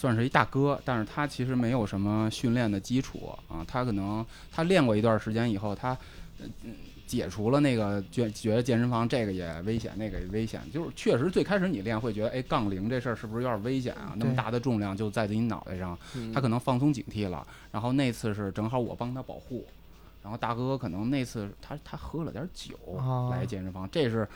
[0.00, 5.88] 算是一大哥，但是他其实没有什么训练的基础啊，他可能他练过一段时间以后，他
[6.38, 6.72] 呃嗯
[7.08, 14.12] 解除了那个觉觉得健身房这个也危险，那个也危险，就是确实最开始你练会觉得，哎，杠铃这事儿是不是有点危险啊？
[14.16, 17.44] 那么大的重量就在自己脑袋上，嗯他可能放松警惕了。
[17.72, 19.64] 然后那次是正好我帮他保护，
[20.22, 24.28] 然后大哥可能那次他他喝了点酒、哦来健身房，这是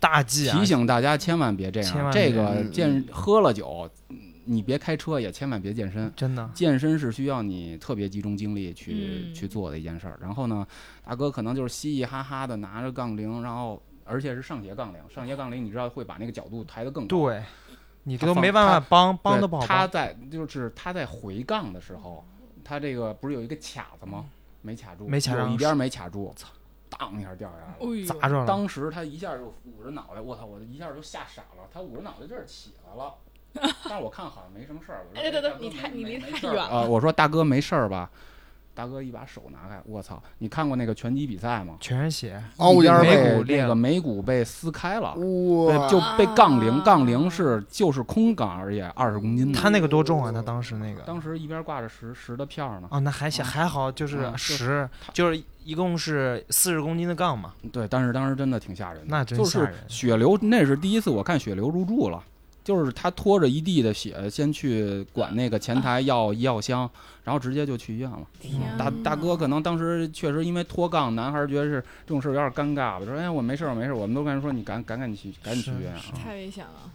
[0.00, 0.58] 大忌啊！
[0.58, 2.12] 提醒大家千万别这样。
[2.12, 3.88] 这个嗯健喝了酒，
[4.46, 6.10] 你别开车，也千万别健身。
[6.16, 10.18] 真的，健身是需要你特别集中精力去、嗯去做的一件事儿。
[10.22, 10.66] 然后呢，
[11.04, 17.16] 大哥可能就是嘻嘻哈哈的拿着杠铃，然后而且是上斜杠铃，上斜杠铃你知道会把那个角度抬得更高。
[17.16, 17.42] 对，
[18.04, 19.66] 你都没办法帮帮对都不好。
[19.66, 22.24] 他在就是他在回杠的时候，
[22.64, 24.24] 他这个不是有一个卡子吗？
[24.62, 26.34] 没卡住，没卡住一边没卡住，
[26.88, 28.04] 当一下掉下来了。
[28.06, 30.46] 砸着了，当时他一下就捂着脑袋，我操！
[30.46, 31.68] 我一下就吓傻了。
[31.72, 33.14] 他捂着脑袋这儿起来了，
[33.88, 35.04] 但是我看好像没什么事儿。
[35.08, 36.82] 我说哎对对大哥你太你离太远事儿吧啊！
[36.82, 38.10] 我说大哥没事儿吧？
[38.74, 40.22] 大哥一把手拿开，我操！
[40.36, 41.76] 你看过那个拳击比赛吗？
[41.80, 45.14] 全是血，一边眉骨裂个眉骨被撕开了。
[45.14, 49.58] 哇，就被杠铃，啊杠铃是就是空杠而已，二十公斤的。
[49.58, 50.30] 他那个多重啊？
[50.30, 52.88] 他当时那个当时一边挂着十十的票呢。
[52.90, 57.54] 哦，那还行，啊还好，就是十，就是一共是四十公斤的杠嘛。
[57.72, 62.22] 对，但是当时真的挺吓人的，那真就是吓人血流，那是第一次我看血流入柱了。
[62.66, 66.90] 就是他拖着一地的血，先去管那个前台要医药箱，
[67.22, 68.26] 然后直接就去医院了。
[68.76, 76.02] 大大哥可能当时确实因为脱杠，男孩儿觉得是这种事儿有点尴尬吧，说哎我没事儿我没事儿，我们都跟人说你赶赶紧去赶紧去医院啊。
[76.12, 76.90] 太危险了。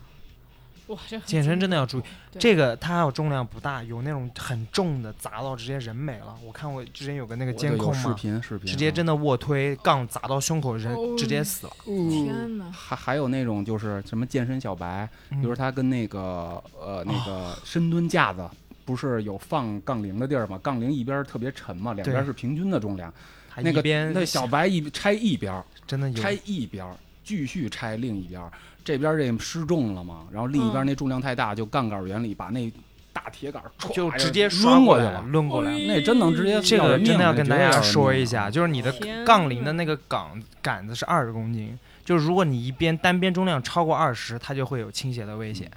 [0.91, 2.03] 哇，这健身真的要注意，
[2.37, 6.35] 这个它要重量不大，有那种很重的砸到直接人没了。
[6.43, 11.73] 我看过之前有个那个我有视监控嘛，频视频，啊直接真的卧推杠砸到胸口，人哦直接死了。
[11.85, 12.69] 天哪！
[12.71, 18.47] 还还有那种就是什么健身小白，比如嗯他跟那个呃那个深蹲架子，
[18.83, 20.59] 不是有放杠铃的地儿吗？
[20.61, 23.13] 杠铃一边儿特别沉嘛，两边儿是平均的重量。
[23.53, 28.49] 还那个边那小白一拆一边儿，真的有拆一边儿，继续拆另一边儿，
[28.83, 32.71] 这边儿这失重了嘛，然后另一边那重量太大，就杠杆原理把那
[33.13, 33.61] 大铁杆
[33.93, 35.21] 就直接抡过去了。
[35.31, 35.71] 抡过来。
[35.71, 38.91] 哎那真能直接这个真的要跟大家说一下，就是你的
[39.25, 40.21] 杠铃的那个杆
[40.61, 45.69] 杆子是二十公斤，就是如果你一边单边重量超过二十，它就会有倾斜的危险。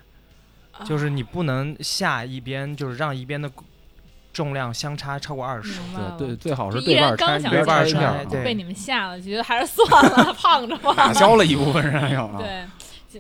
[0.73, 3.49] 啊就是你不能下一边，就是让一边的
[4.33, 5.79] 重量相差超过二十。
[6.19, 10.93] 对对，最好是对半儿拆，对半对被你们吓了，觉得还是算了， 胖着吧。
[10.97, 12.39] 打消了一部分人有啊。
[12.39, 12.65] 对，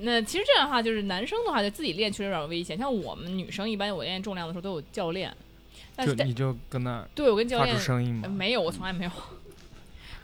[0.02, 2.76] 那其实这样的话，就是男生的话就自己练确实有点危险。
[2.76, 5.34] 像我们女生一般，我练重量的时候都有教练，
[5.98, 8.22] 就是你就跟那对我跟教发练出声音嘛。
[8.24, 9.10] 呃没有，我从来没有。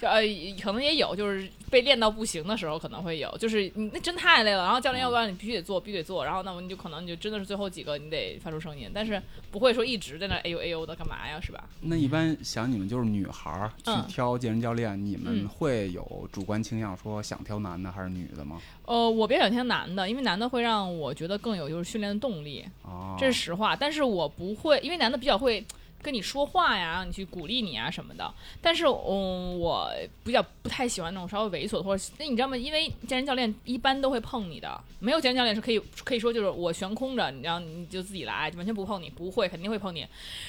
[0.00, 0.22] 就呃，
[0.62, 9.20] 可能也有，就是被练到不行的时候可能会有，就是你那真太累了，然后教练要不然你必须得做，必须得做，然后那么你就可能你就真的是最后几个你得发出声音，但是
[9.50, 11.62] 不会说一直在那哎呦哎呦的干嘛呀，是吧？
[11.82, 18.58] 那一般想你们就是女孩儿去嗯挑健身教练，你们嗯会有主观倾向说想挑男的还是女的吗？
[18.86, 23.76] 呃，我比较想挑男的，因为男的会让我觉得更有就是训练的动力，哦，这是实话。
[23.76, 25.64] 但是我不会，因为男的比较会
[26.02, 28.32] 跟你说话呀，让你去鼓励你啊什么的。
[28.60, 29.90] 但是，嗯，我
[30.24, 32.56] 比较不太喜欢那种稍微猥琐的，或者那你知道吗？
[32.56, 40.06] 因为健身教练一般都会碰你的，没有健身教练是可以可以说就是我悬空着，你然后你就自己来，完全不碰你，不会，肯定会碰你。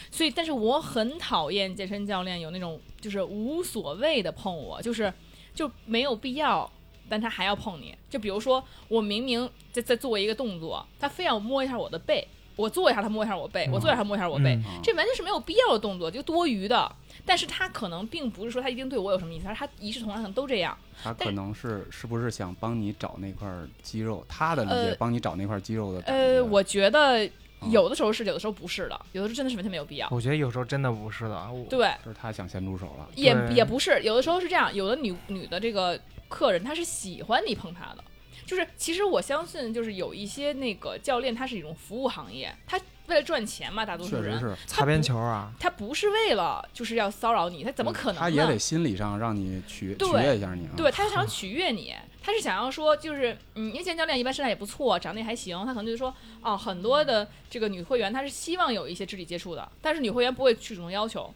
[0.09, 5.13] 所以，但是我很讨厌健身教练有那种就是无所谓的碰我，就是
[5.53, 6.71] 就没有必要。
[7.09, 12.25] 但他还要碰你，就比如说我明明在在做一个动作，他非要摸一下我的背，
[12.55, 16.91] 我坐一下他摸一下我背，我坐一下他摸一下我背，这完全是没有必要的动作，就多余的。
[17.25, 20.77] 但是他可能并不是说他一定对我有什么意思，而是他一视同仁，可能都这样。
[21.03, 23.47] 他可能是是不是想帮你找那块
[23.81, 24.25] 肌肉？
[24.27, 27.23] 他的理解呃帮你找那块肌肉的感呃，我觉得
[27.61, 30.07] 嗯有的时候是，有的时候不是的，有的时候真的是完全没有必要。
[30.09, 33.07] 我觉得有时候真的不是的，我对，就是他想先出手了。
[33.15, 38.03] 也也不是，有的时候是这样，有的女女的这个客人她是喜欢你碰她的，
[38.51, 42.77] 就是其实我相信，就是有一些那个教练他是一种服务行业，他
[43.07, 48.19] 为了赚钱嘛，大多数人确实是，擦边球啊，他不是为了就是要骚扰你，他怎么可能呢？
[48.19, 50.73] 他也得心理上让你取对取悦一下你啊。
[50.75, 61.33] 对，他是想 取悦你，他是想要说，就是嗯，因为健身教练一般身材也不错，长得也还行，他可能就是说，哦，很多的这个女会员她是希望有一些肢体接触的，但是女会员不会去主动要求。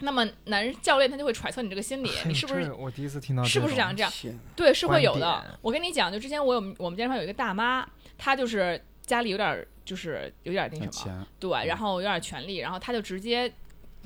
[0.00, 4.12] 那么男教练他就会揣测你这个心理， 你是不是我第一次听到是不是这种想这样？
[4.54, 5.58] 对，是会有的。
[5.62, 7.86] 我跟你讲，就之前我有我们健身房有一个大妈，
[8.18, 13.50] 她就是家里有点儿就是有点儿那什么，对，然后有点权利，然后她就直接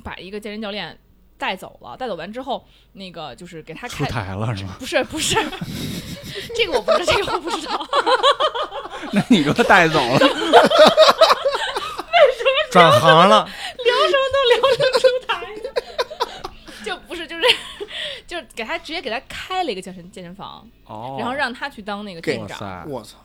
[0.05, 0.97] 把一个健身教练
[1.36, 1.97] 带走了。
[1.97, 4.76] 带走完之后，那个就是给他出开，台了是吗？
[4.78, 5.34] 不是不是，
[6.55, 7.86] 这个我不知道，这个我不知道。
[9.12, 10.28] 那你说带走了，为
[12.36, 13.49] 什么转行了，
[16.84, 17.43] 就不是就是
[18.41, 22.88] 就是给他直接给他开了一个健身健身房，哦，然后让他去当那个店长。
[22.88, 23.18] 我操，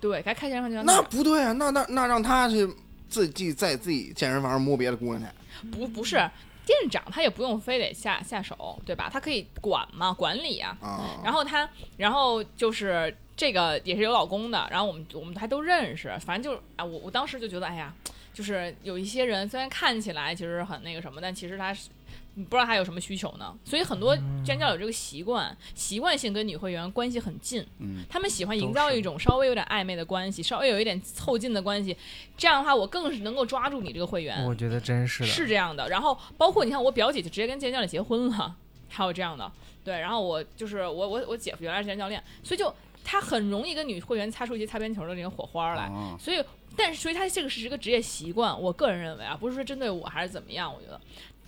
[0.00, 1.02] 对，给他开健身房那。
[1.02, 2.68] 不对啊，那那那让他去
[3.08, 6.16] 自己在自己健身房摸别的姑娘去，不不是
[6.64, 9.10] 店长，他也不用非得下下手，对吧？
[9.12, 10.76] 他可以管嘛，管理啊。
[10.80, 17.92] 啊，然后他，然后就是这个也是有老公的，然后我们我们还都认识，反正就是啊，我我当时就觉得，哎呀，
[18.32, 21.88] 就是有一些人虽然看起来其实很那个什么，但其实他是
[22.34, 23.54] 你不知道他有什么需求呢。
[23.64, 31.96] 所以很多健身教有这个习惯，习惯性跟女会员关系很近，嗯，他们喜欢营造一种稍微有点暧昧的关系，稍微有一点凑近的关系，
[32.36, 34.44] 这样的话我更是能够抓住你这个会员。
[34.44, 35.88] 我觉得真是的，是这样的。
[35.88, 38.56] 然后包括你看，我表姐就直接跟健身教练结婚了，
[38.88, 39.50] 还有这样的。
[39.84, 42.72] 对，然后我就是我我我姐夫原来是健身教练，所以就
[43.04, 45.86] 他很容易跟女会员擦出一些擦边球的这个火花来。
[45.88, 46.42] 哦所以，
[46.76, 51.00] 但是所以他这个是一个职业习惯，我个人认为啊，不是说针对我还是怎么样，我觉得。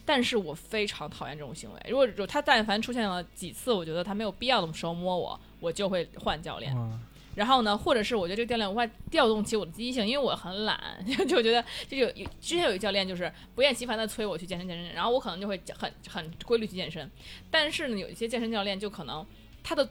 [0.05, 1.81] 但是我非常讨厌这种行为。
[1.89, 6.75] 如果有他但凡出现了几次，我觉得他没有必要那么时候摸我，我就会换教练。
[6.77, 7.01] 嗯
[7.35, 17.11] 然后呢，或者是我觉得这个教练无法调动起我的积极性，因为我很懒，就觉得就有有之前有一个教练就是不厌其烦的催我去健身健身，然后我可能就会很很规律去健身，
[17.51, 19.27] 但是呢，有一些健身教练就可能
[19.65, 19.89] 他的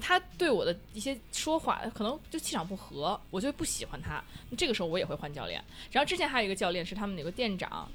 [0.00, 4.24] 他对我的一些说话可能就气场不合，我就不喜欢他，
[4.56, 5.62] 这个时候我也会换教练。
[5.90, 7.86] 然后之前还有一个教练是他们有个店长，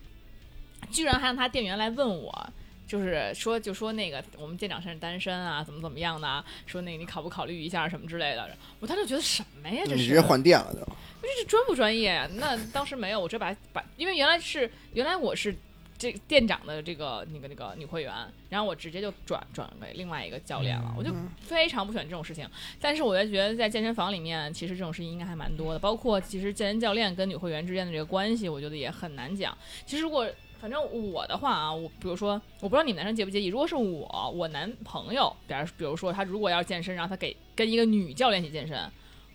[0.91, 2.49] 居然还让他店员来问我。
[2.87, 6.43] 就是说，就说那个我们店长现在单身啊，怎么怎么样的啊？
[6.65, 8.49] 说那个你考不考虑一下什么之类的。
[8.81, 9.81] 我当时觉得什么呀？
[9.85, 10.79] 这是你直接换店了就，
[11.21, 15.55] 这是专不专业呀、那当时没有，我直接把把，因为原来是原来我是
[15.97, 18.13] 这店长的这个那个那个女会员，
[18.49, 22.45] 然后我直接就转转给另外一个教练了，我就非常不喜欢这种事情。
[22.81, 29.57] 但是我就觉得在健身房里面，其实这种事情应该还蛮多的，包括其实健身教练跟女会员之间的这个关系，我觉得也很难讲。
[29.85, 30.27] 其实如果
[30.61, 30.79] 反正
[31.11, 38.79] 我的话啊，我比如说，我不知道你们男生介不介意，如果是我，我男朋友，比如比如说他如果要健身，然后他给跟一个女教练一起健身，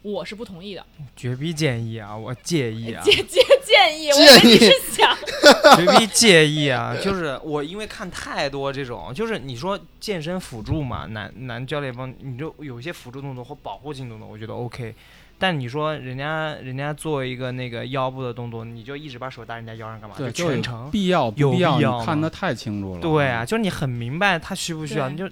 [0.03, 0.87] 我是不同意的。
[1.17, 5.17] 绝逼建议啊，我介意啊，建建建议，我以为你是想，
[5.77, 6.97] 绝逼介意啊！
[7.03, 14.95] 就是我因为看太多这种，就是你说健身辅助嘛，男男教练帮你就有一些辅助动作或保护性动作，我觉得 OK。
[15.39, 20.17] 但你说人家人家做一个那个腰部的动作，你就一直把手搭人家腰上干嘛？
[20.17, 20.91] 对，全程。
[20.91, 21.77] 必要不有必要？
[21.77, 23.01] 必要你看得太清楚了。
[23.01, 25.27] 对啊，，就是你很明白他需不需要，你就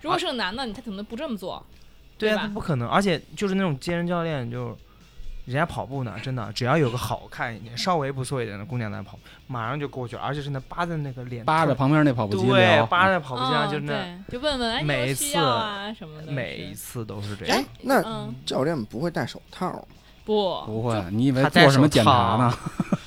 [0.00, 1.64] 如果是个男的，你他可能不这么做。
[2.16, 2.88] 对啊，吧他不可能。
[2.88, 4.78] 而且就是那种健身教练就，
[5.44, 19.82] 人家跑步呢，真的只要有个好看一点、稍微不错一点的姑娘在跑，马上就过去了，而且是那扒在那个脸，扒着旁边那跑步机对，扒着跑步机上，嗯就那对，就问问哎，你有每次需要啊什么的，每一次都是这哎样。，那嗯教练不会戴手套吗？
[20.24, 22.52] 不不会，你以为做什么检查呢？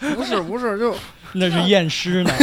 [0.16, 0.96] 不是不是，就
[1.34, 2.32] 那是验尸呢。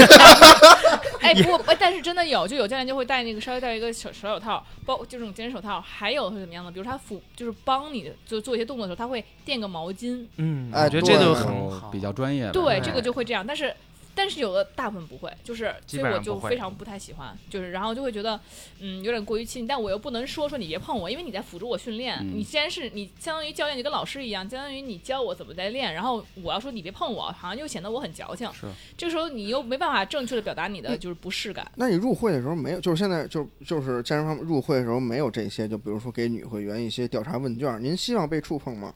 [1.23, 5.81] 哎，不过，哎但是真的有，就有教练就会戴那个稍微戴一个小小手套，包就这种健身手套。
[5.81, 6.71] 还有是怎么样的？
[6.71, 10.27] 比如他辅，就是帮你就做一些动作的时候，他会垫个毛巾。
[10.37, 12.51] 嗯，哎我觉得这对就就很好，比较专业。
[12.51, 13.47] 对，哎这个就会这样。
[13.47, 13.73] 但是，
[14.15, 18.39] 但是有的大部分不会，就是所以我就非常不太喜欢，就是然后就会觉得，
[18.81, 19.67] 嗯，有点过于亲近。
[19.67, 22.19] 但我又不能说说你别碰我，因为你在辅助我训练。
[22.21, 28.51] 嗯你既然是你相当于教练，就跟老师一样，相当于你教我怎么在练，然后我要说你别碰我，好像又显得我很矫情。
[28.53, 28.67] 是
[28.97, 31.71] 这个时候你又没办法正确的表达你的就是不适感。
[31.77, 38.95] 那你入会的时候没有，就是现在就就是健身房入会的时候没有这些，就比如说给女会员一些调查问卷，您希望被触碰吗？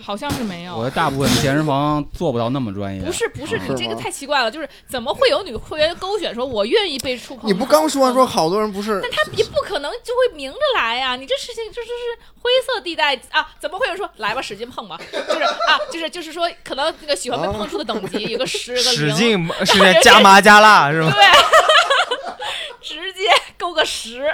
[0.00, 0.74] 好像是没有。
[0.74, 3.00] 我觉得大部分健身房做不到那么专业。
[3.02, 7.48] 不是不是，啊你这个太奇怪了，就是怎么会有女会员勾选说我愿意被触碰？
[7.48, 9.00] 你不刚说完说好多人不是？
[9.02, 13.48] 但他也不可能就会明着来呀、你这事情这就是是灰色地带啊！
[13.60, 14.98] 怎么会有人说来吧，使劲碰吧？
[15.12, 21.12] 就是啊，就是就是说，可能那个喜欢被碰触的等级 有个十个零， 使劲是在加麻加辣是吗？
[21.12, 21.22] 对，
[22.82, 23.20] 直接
[23.62, 24.26] 勾个十，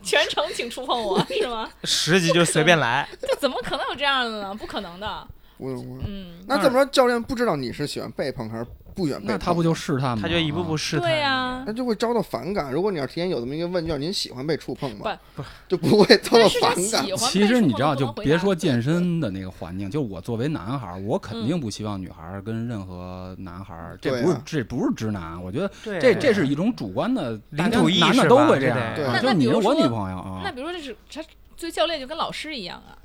[0.00, 1.68] 全程请触碰我是吗？
[1.82, 4.54] 十级就随便来，这 怎么可能有这样的呢？
[4.54, 5.26] 不可能的。
[5.56, 6.00] 不用不用。
[6.06, 9.34] 嗯，那这么说，教练不知道你是喜欢被碰还是不喜欢被碰？
[9.34, 10.18] 那他不就试探吗？
[10.22, 11.08] 他就一步步啊试探。
[11.08, 12.72] 对呀、那就会遭到反感。
[12.72, 15.16] 如果你要提前有这么一个问卷，您喜欢被触碰吗？
[15.34, 30.52] 不就不会遭到反感其实你知道，就别说健身的那个环境，就我作为男孩儿，我肯嗯定不希望女孩儿跟任何男孩儿，这不是这不是直男，我觉得对这这是一种主观的，大家领土意男的都会这样对，啊那就你是我女朋友啊那。
[30.56, 31.22] 比如说这是他
[31.54, 32.96] 作为教练就跟老师一样啊。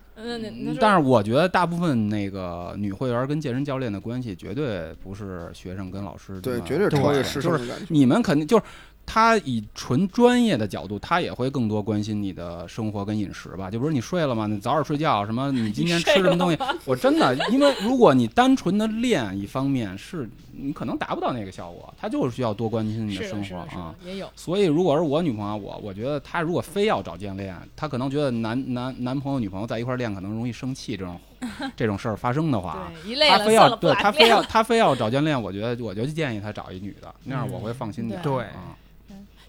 [0.79, 7.85] 但是我觉得大部分那个女会员跟健身教练的关系绝对不是学生跟老师这对，么绝对超越对就是师生的感觉。
[7.89, 8.63] 你们肯定就是
[9.13, 13.69] 他以纯专业的角度，他也会更多关心你的生活跟饮食吧。
[13.69, 14.47] 就比如你睡了吗？
[14.47, 15.25] 你早点睡觉。
[15.25, 15.51] 什么？
[15.51, 16.57] 你今天吃什么东西？
[16.85, 21.93] 我真的，因为如果你单纯的练一方面，是你可能达不到那个效果。
[21.99, 24.29] 他就是需要多关心你的生活啊。，也有。
[24.33, 31.19] 所以，如果是我女朋友，我我觉得她如果非要找教练，她可能觉得男男男朋友女朋友在一块儿练可能容易生气，这种
[31.75, 32.89] 这种事儿发生的话，
[33.29, 38.21] 她，非要对她非要她非要找教练，我觉得我就建议她找一女的，那样我会放心点。
[38.21, 38.77] 对对啊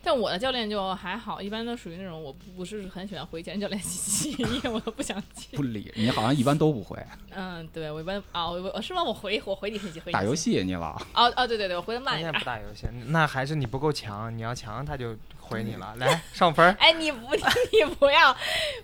[0.02, 5.56] 但我的教练就还好，一般都属于那种我不是很喜欢回健身教练信息，因为我都不想接。
[5.56, 6.98] 不理你，好像一般都不回
[7.30, 9.02] 嗯，对我一般啊，我我是吗？
[9.02, 10.34] 我回我回你信息，回你打游。
[10.34, 12.44] 戏，你老哦哦，对对对，我回的慢一点不。
[12.44, 14.36] 打游戏，那还是你不够强。
[14.36, 15.94] 你要强，他就回你了。
[16.00, 17.34] 来上分儿， 哎，你不
[17.72, 18.36] 你不要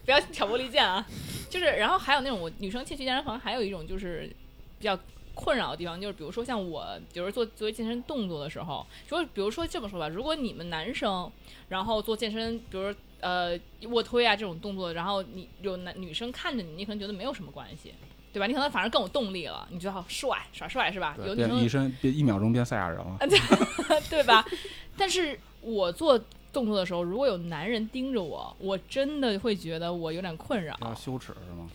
[0.04, 1.04] 不要挑拨离间啊！
[1.50, 4.30] 就是，然后还有那种我女生进去健身房，还有一种就是
[4.78, 4.96] 比较
[5.38, 11.30] 困扰的地方，就是比如说像我，比如做作为健身动作的时候，就比如说这么说吧，如果你们男生
[11.68, 13.58] 然后做健身，比如呃
[13.90, 17.94] 卧推啊这种动作，然后你有男女生看着你，你可能觉得没有什么关系。
[18.30, 18.46] 对吧？
[18.46, 21.16] 你可能反而更有动力了，你觉得好帅，耍帅是吧？
[21.24, 23.16] 有女生变一身变一秒钟变赛亚人了。
[24.10, 24.44] 对吧？
[24.98, 26.20] 但是我做
[26.52, 30.76] 动作的时候，如果有男人盯着我，我真的会觉得我有点困扰。
[30.94, 31.68] 羞耻是吗？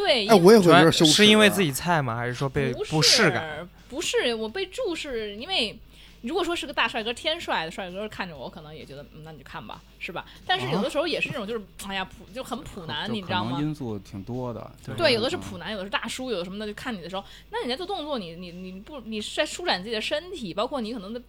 [0.00, 1.12] 对，哎，我也会主要有点羞耻。
[1.12, 2.16] 是因为自己菜吗？
[2.16, 5.78] 还是说被不不适感？，不是我被注视，因为
[6.22, 10.24] 如果说是个大帅哥，天帅的帅哥看着我，我可能也觉得，嗯，那你就看吧，是吧？
[10.46, 13.58] 但是有的时候也是那种，就是哎呀，普就很普男，你知道吗？
[13.60, 14.70] 因素挺多的。
[14.96, 21.20] 对，有的是嗯普男，有的是大叔，有的什么的，就看你的时候，那你在做动作，你你你不你是在舒展自己的身体，包括你可能的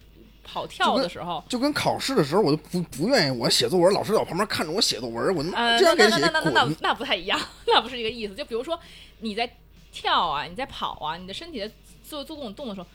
[0.44, 5.42] 跑跳的时候，就跟考试的时候，我就不不愿意我写作文，老师在我旁边看着我写作文，我
[5.78, 6.76] 这样给写那那那那那那。
[6.80, 8.34] 那不太一样， 那不是一个意思。
[8.34, 8.78] 就比如说
[9.20, 9.48] 你在
[9.92, 11.70] 跳啊，你在跑啊，你的身体在
[12.02, 12.86] 做做各种动作的时候，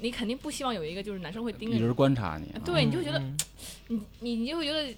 [0.00, 2.52] 你肯定不希望有一个就是男生会盯着一直你，观察你。
[2.64, 3.36] 对，你就觉得嗯
[3.88, 4.94] 你你你就会觉得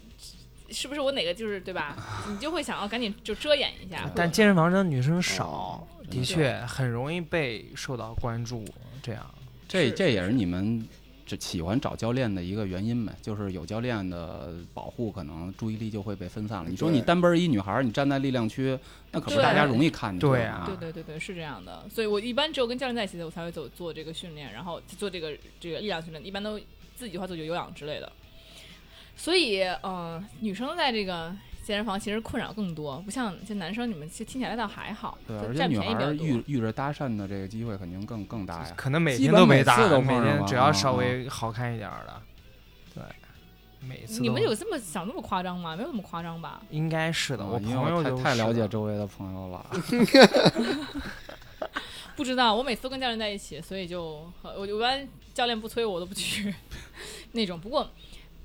[0.70, 1.96] 是不是我哪个就是对吧？
[2.28, 4.10] 你就会想要赶紧就遮掩一下。
[4.14, 8.64] 但健身房真的女生哦少，的确很容易被受到关注。
[9.02, 9.34] 这样，
[9.66, 10.86] 这这也是你们
[11.28, 16.70] 这喜欢找教练的一个原因呗，就是有教练的保护，可能注意力就会被分散了。
[16.70, 18.76] 你说你单奔儿一女孩儿，你站在力量区，
[19.12, 20.18] 那可不是大家容易看见。
[20.18, 21.86] 对啊，对对对对，是这样的。
[21.90, 26.58] 所以我一般只有跟教练在一起的，我才会走做这个训练，然后做这个这个力量训练，一般都
[26.96, 28.10] 自己的话做有氧之类的。
[29.14, 31.34] 所以，嗯、女生在这个
[31.68, 36.14] 健身房其实困扰更多，不像这男生，你们其实听起来倒还好，对，而且女孩。
[36.14, 38.72] 遇遇着搭讪的这个机会肯定更更大呀。
[38.74, 42.22] 可能每天都没打次，都每天只要稍微好看一点儿的，
[42.94, 43.02] 对，
[43.86, 45.76] 每次你们有这么想那么夸张吗？
[45.76, 46.62] 没有那么夸张吧？
[46.70, 47.44] 应该是的。
[47.44, 49.66] 我朋友太太了解周围的朋友了。
[52.16, 56.54] 不知道，我每次都跟教练在一起，所以就呃我一般教练不催我，我都不去
[57.32, 57.60] 那种。
[57.60, 57.86] 不过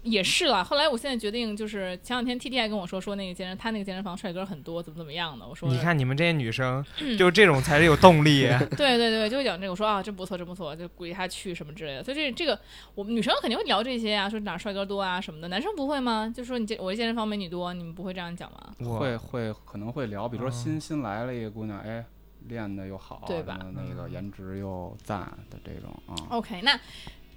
[0.03, 5.47] 也是啦，后来我现在决定，就是前两天 T T 还跟我说，说那个健身，他那个健身房帅哥很多，怎么怎么样的。
[5.47, 8.47] 我说，你看你们这些女生，嗯就这种才是有动力。
[8.77, 9.71] 对对对，就讲这个。
[9.71, 12.03] 我说啊，真不错，真不错，就鼓励他去什么之类的。
[12.03, 12.59] 所以这这个，
[12.93, 15.47] 我们女生肯定会聊这些啊，说哪帅哥多啊什么的。
[15.47, 16.31] 男生不会吗？
[16.35, 18.73] 就说你健我这健身房美女多，你们不会这样讲吗？
[18.79, 22.05] 我会会可能会聊，比如说嗯新新来了一个姑娘，哎，
[22.49, 25.19] 练的又好，对吧那个颜值又赞
[25.49, 26.13] 的这种啊。
[26.29, 26.77] OK，那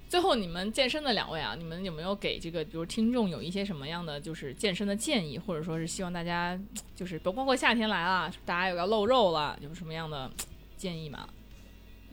[0.09, 6.57] 最后你们健身的两位啊，你们有没有给这个比如听众有一些什么样的就是健身的建议，或者说是希望大家
[6.95, 10.31] 就是包括夏天来了，大家有要露肉了，有什么样的
[10.77, 11.27] 建议吗？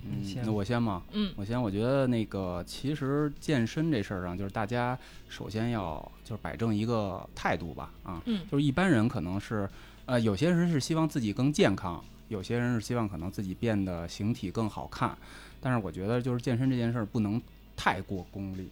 [0.07, 1.03] 嗯，那我先嘛？
[1.13, 4.99] 嗯我先，我觉得那个其实健身这事儿上，就是大家
[5.31, 9.67] 首先要就是摆正一个态度吧，啊，嗯就是一般人可能是，
[10.05, 15.17] 呃，有些人是希望自己更健康，有些人是希望可能自己变得形体更好看，
[15.59, 17.41] 但是我觉得就是健身这件事儿不能
[17.77, 18.69] 太过功利，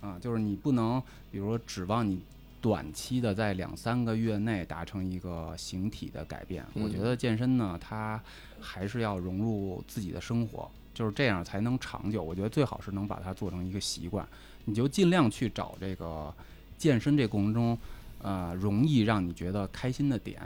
[0.00, 2.20] 啊，就是你不能比如说指望你
[2.60, 8.22] 短期的在两三个月内达成一个形体的改变，我觉嗯得健身呢，它
[8.60, 12.22] 还是要融入自己的生活，就是这样才能长久。
[12.22, 14.26] 我觉得最好是能把它做成一个习惯，
[14.64, 16.32] 你就尽量去找这个
[16.78, 17.76] 健身这过程中，
[18.20, 20.40] 呃，容易让你觉得开心的点。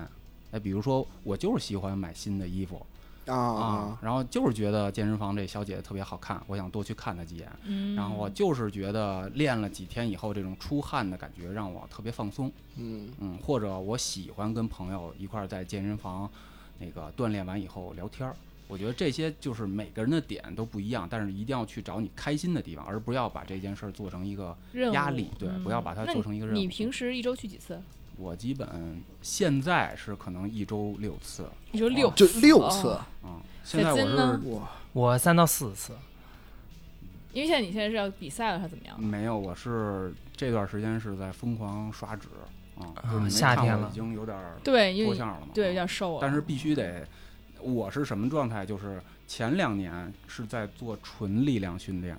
[0.53, 2.87] 哎，比如说我就是喜欢买新的衣服
[3.27, 7.49] 啊啊，然后就是觉得健身房这小姐姐特别好看，我想多去看她几眼。
[7.65, 12.51] 嗯，然后我就是觉得练了几天以后，这种出汗的感觉让我特别放松。
[12.77, 16.31] 嗯嗯，或者我喜欢跟朋友一块儿在健身房
[16.79, 18.35] 那个锻炼完以后聊天儿。
[18.69, 24.57] 我觉得这些就是每个人的点都不一样，但是一定要去找你开心的地方，而不要把这件事儿做成一个
[24.93, 25.31] 压力。
[25.39, 26.59] 对，嗯不要把它做成一个任务。
[26.59, 27.81] 你平时一周去几次？
[28.19, 35.93] 我基本现在是可能一周六次，一周六就六次哦，嗯，现在我是哇，我三到四次，
[37.33, 38.99] 因为现在你现在是要比赛了，还是怎么样？
[39.01, 42.29] 没有，我是这段时间是在疯狂刷脂
[42.79, 47.07] 啊，就是夏天了已经有点儿对，因为脱相了嘛，对啊有点瘦了，但是必须得，
[47.75, 48.65] 我是什么状态？
[48.65, 52.17] 就是前两年是在做纯力量训练，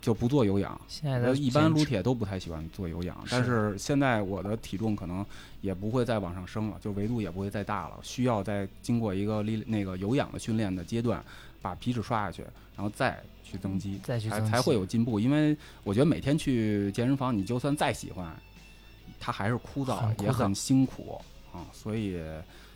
[0.00, 0.78] 就不做有氧。
[0.88, 5.24] 现在的一般撸铁都不太喜欢做有氧，但是现在我的体重可能
[5.60, 11.24] 也不会再往上升了，就维度也不会再大了，需要再经过一个力那个有氧的训练的阶段，
[11.62, 12.42] 把皮脂刷下去，
[12.74, 15.20] 然后再去增肌，再去才才会有进步。
[15.20, 18.34] 因为我觉得每天去健身房，你就算再喜欢，
[19.20, 21.20] 它还是枯燥，枯燥也很辛苦
[21.52, 22.20] 啊，所以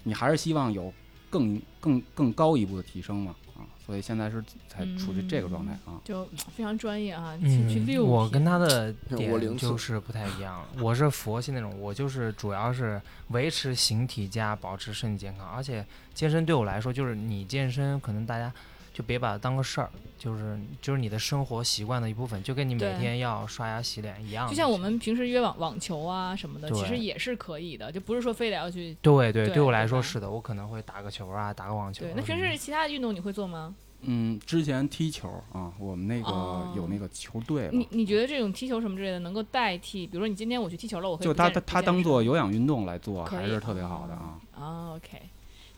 [0.05, 0.93] 你还是希望有
[1.33, 5.99] 更更更高一步的提升嘛啊，所以现在是才处于这个状态啊。
[6.05, 10.69] 就非常专业啊，去嗯去六天我跟他的 点就是不太一样了。
[10.83, 18.53] 我是佛系那种，我就是主要是维持形体加保持身体健康，而且健身对我来说就是你健身，可能大家
[18.93, 24.49] 就别把它当个事儿，就是就是你的生活习惯的一部分，就跟你每天要刷牙洗脸一样。
[24.49, 28.97] 就像我们平时约网网球啊什么的，其实也是可以的，就不是说非得要去。
[29.01, 32.05] 对对，对对我来说是的，我可能会打个球啊，打个网球。
[32.15, 33.75] 那平时其他的运动你会做吗？
[34.05, 40.07] 嗯，之前踢球啊，我们那个哦有那个球队嘛你，你觉得这种踢球什么之类的能够代替？
[40.09, 44.41] 比如说你今天我去踢球了，我可以就他他他当做有氧运动来做，还是特别好的啊。
[44.53, 45.23] 啊，OK，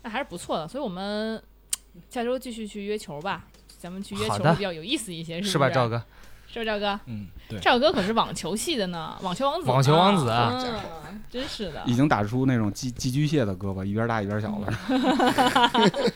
[0.03, 0.66] 那还是不错的。
[0.66, 1.43] 所以我们
[2.11, 3.45] 下周继续去约球吧，
[3.79, 5.89] 咱们去约球会比较有意思一些，是是吧，赵？
[5.89, 6.03] 哥？
[6.47, 7.01] 是不是赵哥？
[7.07, 10.61] 嗯，对，赵哥可是网球系的呢，网球王子啊，网球王子啊
[11.11, 11.83] 嗯，真是的。
[11.85, 14.73] 已经打出那种寄寄居蟹的胳膊，一边大一边小了。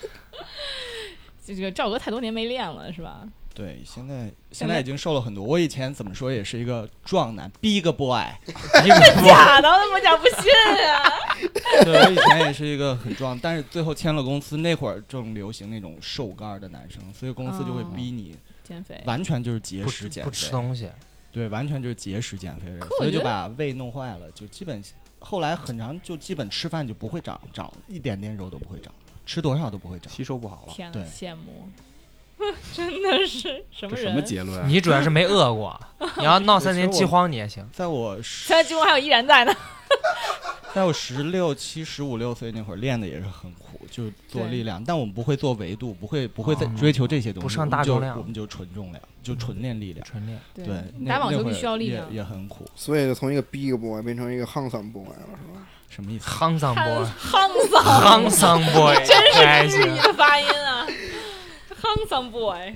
[1.45, 3.27] 这个赵哥太多年没练了，是吧？
[3.59, 5.43] 对，现在现在已经瘦了很多。
[5.43, 8.23] 我以前怎么说也是一个壮男，big boy。
[8.47, 10.53] 一个假的，怎么讲不信
[10.87, 11.83] 啊？
[11.85, 20.89] 对，我以前也是一个很壮，但是最后签了公司，那会儿正流行那种瘦干儿的男生，所以公司就会哦逼你减肥，完全就是节食减肥不吃肥，东西，
[21.33, 22.67] 对，完全就是节食减肥
[22.97, 24.81] 所以就把胃弄坏了，就基本
[25.19, 28.95] 后来很长就基本吃饭就不会长长一点点肉都不会长，
[29.27, 30.13] 吃多少都不会长。
[30.13, 31.69] 吸收不好了，天，对羡慕，
[32.73, 34.05] 真的是什么人？
[34.05, 34.65] 什么结论啊？
[34.66, 35.78] 你主要是没饿过，
[36.19, 37.66] 你要闹三年饥荒你也行。
[37.73, 39.55] 在我十现在饥荒还有依然在呢。
[40.74, 50.06] 在我十六七、十五六岁那会儿练的也是很苦，就是做力量，但我们不会做维度，不会不会再哦追求这些东西，不上大重量我们就纯重量，就纯练力量。
[50.06, 50.66] 纯练，对，
[51.06, 52.06] 打网球必须要力量。
[52.12, 55.66] 也很苦，所以就从一个 big boy 变成一个 handsome boy 了，是吧？
[55.89, 60.86] 什么意思？？handsome boy，handsome boy，真是日行语的发音啊，
[61.81, 62.75] 夯桑 boy，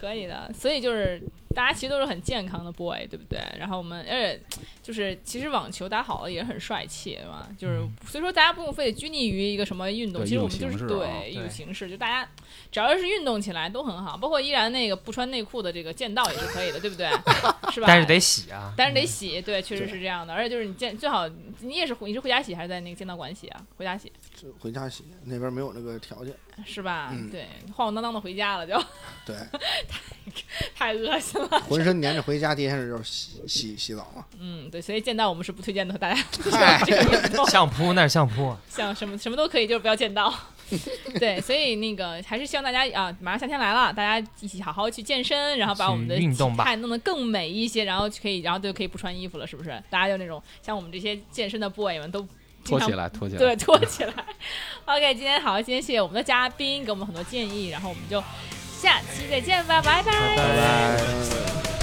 [0.00, 0.50] 可以的。
[0.52, 1.22] 所以就是
[1.54, 3.38] 大家其实都是很健康的 boy，对不对？
[3.58, 4.40] 然后我们而且
[4.82, 12.28] 就是其实网球打好了也很帅气嘛，就是所以说大家不用非得拘泥于一个什么运动，其实我们就是对一种形式，就大家
[12.70, 17.08] 只要是运动起来都很好，包括依然那个不穿内裤的这个剑道也是可以的，对不对？
[17.72, 17.86] 是吧？
[17.86, 18.72] 但是得洗啊。
[18.76, 20.34] 但是得洗，对，确实是这样的。
[20.34, 21.28] 而且就是你见最好，
[21.60, 23.62] 你也是回你是回家洗还是在那个剑道馆洗啊？
[23.76, 26.34] 回家洗就回家洗，那边没有那个条件。
[26.66, 27.10] 是吧？
[27.12, 28.74] 嗯对，晃晃荡荡的回家了就，
[29.26, 29.34] 对，
[30.74, 31.48] 太太恶心了。
[31.68, 34.24] 浑身粘着回家，第一件事就是洗洗洗澡嘛。
[34.38, 40.32] 嗯，对，所以见到我们是不推荐的，大家嗨这个运动 相扑那是相扑，像什么什么都可以，就是不要见到。
[41.20, 49.70] 对，所以那个还是希望大家啊，马上夏天来了，大家一起好好去健身，然后把我们的去运动吧体态弄得更美一些，然后就可以，然后就可以不穿衣服了，是不是？
[49.90, 52.26] 大家就那种像我们这些健身的 boy 们都
[52.64, 53.38] 拖起来，拖起来。
[53.38, 54.12] 对，拖起来。
[54.86, 58.22] OK，今天好，今天谢谢我们的嘉宾给我们很多建议，然后我们就
[58.80, 60.96] 下期再见吧，拜拜拜拜。
[60.96, 61.73] 呃